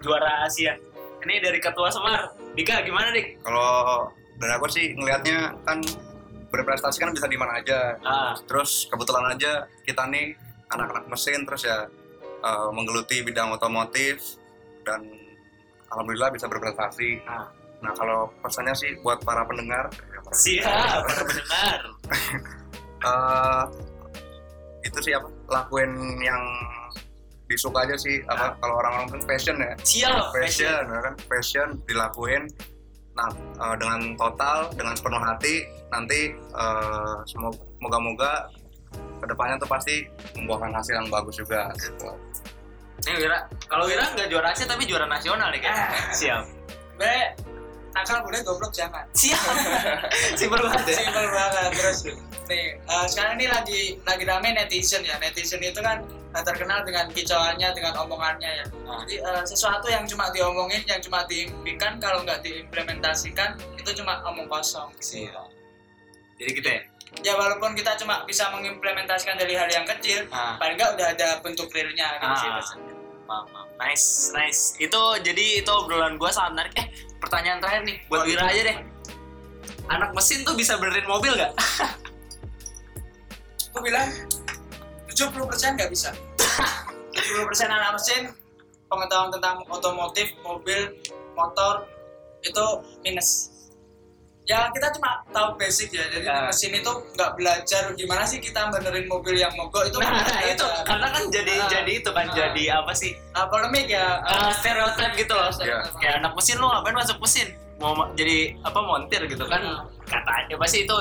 juara 0.00 0.44
Asia 0.48 0.76
ini 1.24 1.34
dari 1.40 1.58
ketua 1.60 1.88
Semar 1.92 2.32
Dika 2.56 2.82
gimana 2.84 3.12
dik 3.12 3.44
Kalau 3.44 4.08
dari 4.40 4.52
aku 4.56 4.66
sih 4.72 4.96
ngelihatnya 4.96 5.52
kan 5.68 5.78
berprestasi 6.50 6.98
kan 6.98 7.14
bisa 7.14 7.30
di 7.30 7.38
mana 7.38 7.62
aja. 7.62 7.94
ah 8.02 8.34
Terus 8.48 8.90
kebetulan 8.90 9.36
aja 9.36 9.68
kita 9.86 10.02
nih 10.10 10.34
anak-anak 10.70 11.06
mesin 11.06 11.46
terus 11.46 11.62
ya 11.62 11.86
eh, 12.42 12.68
menggeluti 12.74 13.22
bidang 13.22 13.54
otomotif 13.54 14.40
dan 14.82 15.04
alhamdulillah 15.92 16.32
bisa 16.34 16.50
berprestasi. 16.50 17.22
Ah. 17.28 17.46
Nah 17.80 17.92
kalau 17.94 18.32
pesannya 18.42 18.74
sih 18.74 18.96
buat 19.04 19.22
para 19.22 19.46
pendengar 19.46 19.88
siap 20.30 21.02
benar 21.10 21.80
eh, 23.10 23.64
itu 24.86 24.98
sih 25.02 25.12
apa 25.14 25.28
lakuin 25.50 25.90
yang 26.22 26.42
disuka 27.50 27.82
aja 27.82 27.98
sih 27.98 28.22
apa 28.30 28.54
kalau 28.62 28.78
orang-orang 28.78 29.18
kan 29.18 29.22
passion 29.26 29.56
ya 29.58 29.74
siap 29.82 30.30
passion 30.30 30.82
ya 30.86 30.98
kan 31.02 31.14
passion 31.26 31.68
dilakuin 31.90 32.46
nah 33.18 33.26
eh, 33.34 33.74
dengan 33.74 34.14
total 34.14 34.70
dengan 34.78 34.94
sepenuh 34.94 35.18
hati 35.18 35.66
nanti 35.90 36.30
eh, 36.38 37.16
semoga 37.26 37.58
moga-moga 37.82 38.32
ke 39.20 39.26
depannya 39.28 39.56
tuh 39.60 39.68
pasti 39.68 40.06
membuahkan 40.38 40.72
hasil 40.72 40.94
yang 40.96 41.08
bagus 41.12 41.36
juga 41.36 41.68
gitu. 41.76 42.08
Ini 43.00 43.16
Wira, 43.16 43.38
kalau 43.68 43.84
Wira 43.88 44.04
nggak 44.12 44.28
juara 44.28 44.52
Asia 44.52 44.68
tapi 44.68 44.84
juara 44.84 45.08
nasional 45.08 45.48
nih 45.52 45.60
kan? 45.64 45.76
Siap. 46.12 46.44
Be, 47.00 47.32
nakal 47.94 48.22
boleh 48.22 48.40
goblok 48.46 48.72
jangan. 48.74 49.04
Siap. 49.20 49.40
Simpel 50.38 50.60
banget 50.62 50.84
ya. 50.90 50.96
Simpel 51.02 51.26
banget. 51.30 51.70
Terus 51.74 51.98
nih 52.50 52.64
eh, 52.78 53.06
sekarang 53.06 53.32
ini 53.38 53.46
lagi 53.46 53.80
lagi 54.06 54.24
rame 54.26 54.48
netizen 54.54 55.02
ya. 55.02 55.18
Netizen 55.18 55.62
itu 55.62 55.80
kan 55.82 56.02
eh, 56.06 56.42
terkenal 56.46 56.82
dengan 56.86 57.06
kicauannya, 57.10 57.68
dengan 57.74 57.94
omongannya 58.02 58.50
ya. 58.62 58.64
Jadi 59.06 59.16
eh, 59.22 59.42
sesuatu 59.46 59.86
yang 59.90 60.06
cuma 60.06 60.30
diomongin, 60.30 60.82
yang 60.86 61.00
cuma 61.02 61.26
diimpikan, 61.26 61.98
kalau 61.98 62.22
nggak 62.22 62.42
diimplementasikan 62.42 63.58
itu 63.78 63.90
cuma 63.98 64.22
omong 64.26 64.46
kosong. 64.46 64.90
Siap. 64.98 65.50
Jadi 66.40 66.50
gitu 66.56 66.68
ya. 66.68 66.82
Ya 67.26 67.34
walaupun 67.34 67.74
kita 67.74 67.98
cuma 67.98 68.22
bisa 68.22 68.46
mengimplementasikan 68.54 69.34
dari 69.34 69.58
hal 69.58 69.66
yang 69.66 69.82
kecil, 69.82 70.30
Ah, 70.30 70.54
paling 70.62 70.78
nggak 70.78 70.94
udah 70.94 71.06
ada 71.10 71.28
bentuk 71.42 71.66
realnya 71.74 72.06
sih. 72.38 72.46
Ah. 72.46 72.62
pesannya. 72.62 72.94
maaf, 73.26 73.46
maaf. 73.50 73.69
Nice, 73.80 74.36
nice. 74.36 74.76
Itu 74.76 75.00
jadi 75.24 75.64
itu 75.64 75.70
obrolan 75.72 76.20
gue 76.20 76.28
sangat 76.28 76.52
menarik. 76.52 76.72
Eh, 76.76 76.86
pertanyaan 77.16 77.64
terakhir 77.64 77.82
nih 77.88 77.96
buat 78.12 78.28
Wira 78.28 78.44
aja 78.52 78.60
deh. 78.68 78.76
Anak 79.88 80.12
mesin 80.12 80.44
tuh 80.44 80.52
bisa 80.52 80.76
benerin 80.76 81.08
mobil 81.08 81.32
nggak? 81.32 81.56
Aku 83.72 83.80
bilang 83.80 84.12
70% 85.08 85.80
nggak 85.80 85.90
bisa. 85.90 86.12
70% 87.16 87.72
anak 87.72 87.96
mesin 87.96 88.28
pengetahuan 88.92 89.32
tentang 89.32 89.64
otomotif, 89.72 90.28
mobil, 90.44 90.92
motor 91.32 91.88
itu 92.44 92.66
minus. 93.00 93.48
Ya 94.50 94.66
kita 94.68 94.90
cuma 94.90 95.22
tahu 95.30 95.54
basic 95.54 95.88
ya. 95.90 96.02
Jadi 96.08 96.26
di 96.26 96.28
Ah. 96.28 96.50
mesin 96.50 96.74
itu 96.74 96.90
nggak 97.14 97.30
belajar 97.32 97.82
gimana 97.94 98.26
sih 98.26 98.38
kita 98.38 98.66
benerin 98.66 99.06
mobil 99.06 99.34
yang 99.36 99.54
mogok 99.54 99.86
itu. 99.86 99.94
Nah, 99.96 100.10
nah, 100.10 100.42
itu 100.42 100.66
karena 100.82 101.06
kan 101.08 101.22
jadi 101.30 101.54
Ah. 101.56 101.68
jadi 101.70 101.92
itu 101.96 102.10
kan 102.10 102.26
Ah. 102.26 102.34
jadi 102.34 102.62
apa 102.76 102.92
sih? 102.92 103.14
Ah, 103.30 103.46
polemik 103.46 103.86
ya. 103.86 104.18
Ah, 104.20 104.50
stereotip 104.50 105.14
gitu 105.14 105.30
loh. 105.30 105.54
Iya. 105.56 105.86
Kayak 105.96 106.14
anak 106.18 106.32
mesin 106.34 106.58
lo 106.58 106.66
ngapain 106.68 106.96
masuk 106.96 107.18
mesin? 107.20 107.48
mau 107.78 107.96
ma- 107.96 108.12
jadi 108.12 108.52
apa 108.60 108.76
montir 108.78 109.24
gitu 109.24 109.40
kan 109.46 109.56
Hmm. 109.56 109.80
katanya 110.04 110.52
pasti 110.54 110.84
itu 110.84 110.92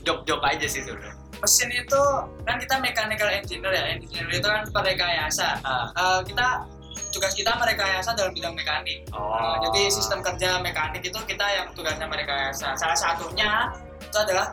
jok-jok 0.00 0.40
aja 0.40 0.64
sih 0.64 0.80
sebenarnya. 0.80 1.12
mesin 1.36 1.68
itu 1.68 2.00
kan 2.40 2.56
kita 2.56 2.80
mechanical 2.80 3.28
engineer 3.28 3.68
ya 3.68 3.84
engineer 3.92 4.32
itu 4.32 4.48
kan 4.48 4.64
perekayasa 4.64 5.60
Ah. 5.60 5.84
Eh, 5.92 6.20
kita 6.24 6.64
tugas 7.08 7.32
kita 7.32 7.52
merekayasa 7.52 8.12
dalam 8.12 8.30
bidang 8.30 8.52
mekanik 8.52 9.06
Oh. 9.10 9.34
Eh, 9.34 9.56
jadi 9.64 9.82
sistem 9.88 10.18
kerja 10.20 10.58
mekanik 10.58 11.00
itu 11.00 11.18
kita 11.20 11.46
yang 11.46 11.66
tugasnya 11.72 12.04
merekayasa 12.04 12.74
salah 12.74 12.94
satunya 12.94 13.70
itu 13.98 14.16
adalah 14.16 14.50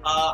eh, 0.00 0.32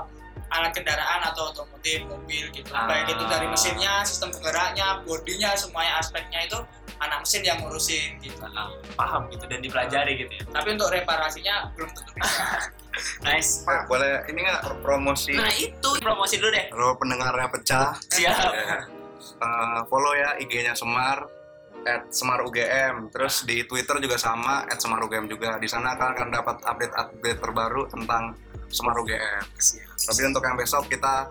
alat 0.48 0.70
kendaraan 0.70 1.20
atau 1.24 1.50
otomotif 1.50 2.06
mobil 2.06 2.46
gitu 2.50 2.70
Ah. 2.70 2.86
baik 2.86 3.10
itu 3.10 3.24
dari 3.24 3.46
mesinnya 3.46 4.00
sistem 4.02 4.30
penggeraknya 4.30 5.02
bodinya 5.02 5.50
semuanya 5.52 5.98
aspeknya 5.98 6.40
itu 6.40 6.58
anak 6.96 7.20
mesin 7.20 7.42
yang 7.42 7.58
ngurusin 7.58 8.16
gitu 8.20 8.40
Ah, 8.48 8.70
paham 8.94 9.26
gitu 9.28 9.44
dan 9.44 9.58
dipelajari 9.58 10.16
gitu 10.16 10.32
ya. 10.32 10.44
tapi 10.48 10.68
untuk 10.72 10.88
reparasinya 10.88 11.68
belum 11.72 11.90
tentu 11.90 12.10
bisa 12.14 12.44
Nice. 13.20 13.60
Pak, 13.60 13.84
boleh 13.86 14.24
ini 14.26 14.40
nggak 14.40 14.80
promosi 14.80 15.36
Nah 15.36 15.52
itu 15.52 15.88
promosi 16.00 16.40
dulu 16.40 16.48
deh. 16.48 16.72
kalau 16.72 16.96
pendengarnya 16.96 17.44
pecah 17.50 17.92
Siap. 18.08 18.50
ya. 18.56 18.78
Eh, 19.34 19.80
follow 19.90 20.14
ya 20.14 20.38
IG-nya 20.38 20.76
Semar 20.78 21.26
at 21.86 22.10
Semar 22.10 22.42
UGM 22.42 23.14
terus 23.14 23.46
di 23.46 23.62
Twitter 23.62 23.98
juga 24.02 24.18
sama 24.18 24.66
at 24.66 24.78
Semar 24.78 25.02
UGM 25.02 25.26
juga. 25.26 25.58
Di 25.58 25.66
sana 25.66 25.98
kalian 25.98 26.14
akan 26.14 26.28
dapat 26.30 26.56
update-update 26.62 27.38
terbaru 27.42 27.82
tentang 27.90 28.34
Semar 28.70 28.98
UGM 28.98 29.42
tapi 29.96 30.20
untuk 30.26 30.42
yang 30.42 30.58
besok 30.58 30.86
kita 30.90 31.30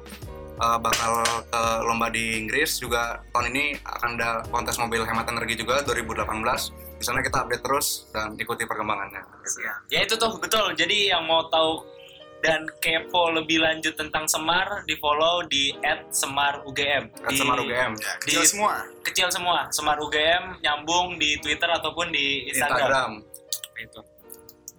eh, 0.55 0.77
bakal 0.79 1.23
ke 1.51 1.63
lomba 1.83 2.07
di 2.11 2.39
Inggris 2.43 2.79
juga. 2.79 3.23
Tahun 3.31 3.47
ini 3.51 3.79
akan 3.83 4.09
ada 4.19 4.43
kontes 4.51 4.75
mobil 4.79 5.03
hemat 5.03 5.27
energi 5.31 5.59
juga 5.59 5.83
2018 5.83 6.95
di 6.95 7.03
sana 7.03 7.19
kita 7.19 7.43
update 7.43 7.63
terus 7.63 8.07
dan 8.15 8.39
ikuti 8.39 8.63
perkembangannya. 8.63 9.19
Ya 9.91 10.07
itu 10.07 10.15
tuh 10.15 10.39
betul. 10.39 10.71
Jadi 10.79 11.11
yang 11.11 11.27
mau 11.27 11.47
tahu 11.51 11.94
dan 12.45 12.61
kepo 12.79 13.33
lebih 13.33 13.59
lanjut 13.59 13.93
tentang 13.93 14.25
Semar 14.25 14.85
di 14.85 14.95
follow 14.97 15.43
di 15.45 15.73
@semarugm. 16.09 17.09
Di- 17.27 17.37
Semar 17.37 17.57
UGM 17.59 17.91
Ya, 17.97 18.11
kecil 18.21 18.41
Di- 18.41 18.49
semua. 18.49 18.73
Kecil 19.01 19.27
semua. 19.33 19.59
Semar 19.69 19.97
UGM 19.97 20.61
nyambung 20.61 21.17
di 21.17 21.37
Twitter 21.41 21.69
ataupun 21.69 22.13
di 22.13 22.49
Instagram. 22.49 22.79
Instagram 22.79 23.11
Itu. 23.75 23.99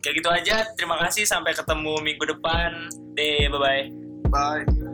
Kayak 0.01 0.14
gitu 0.23 0.29
aja. 0.31 0.57
Terima 0.79 0.97
kasih. 1.03 1.27
Sampai 1.27 1.53
ketemu 1.53 1.99
minggu 2.01 2.25
depan. 2.27 2.87
Deh, 3.12 3.51
bye 3.51 3.59
bye. 3.59 3.85
bye 4.31 4.86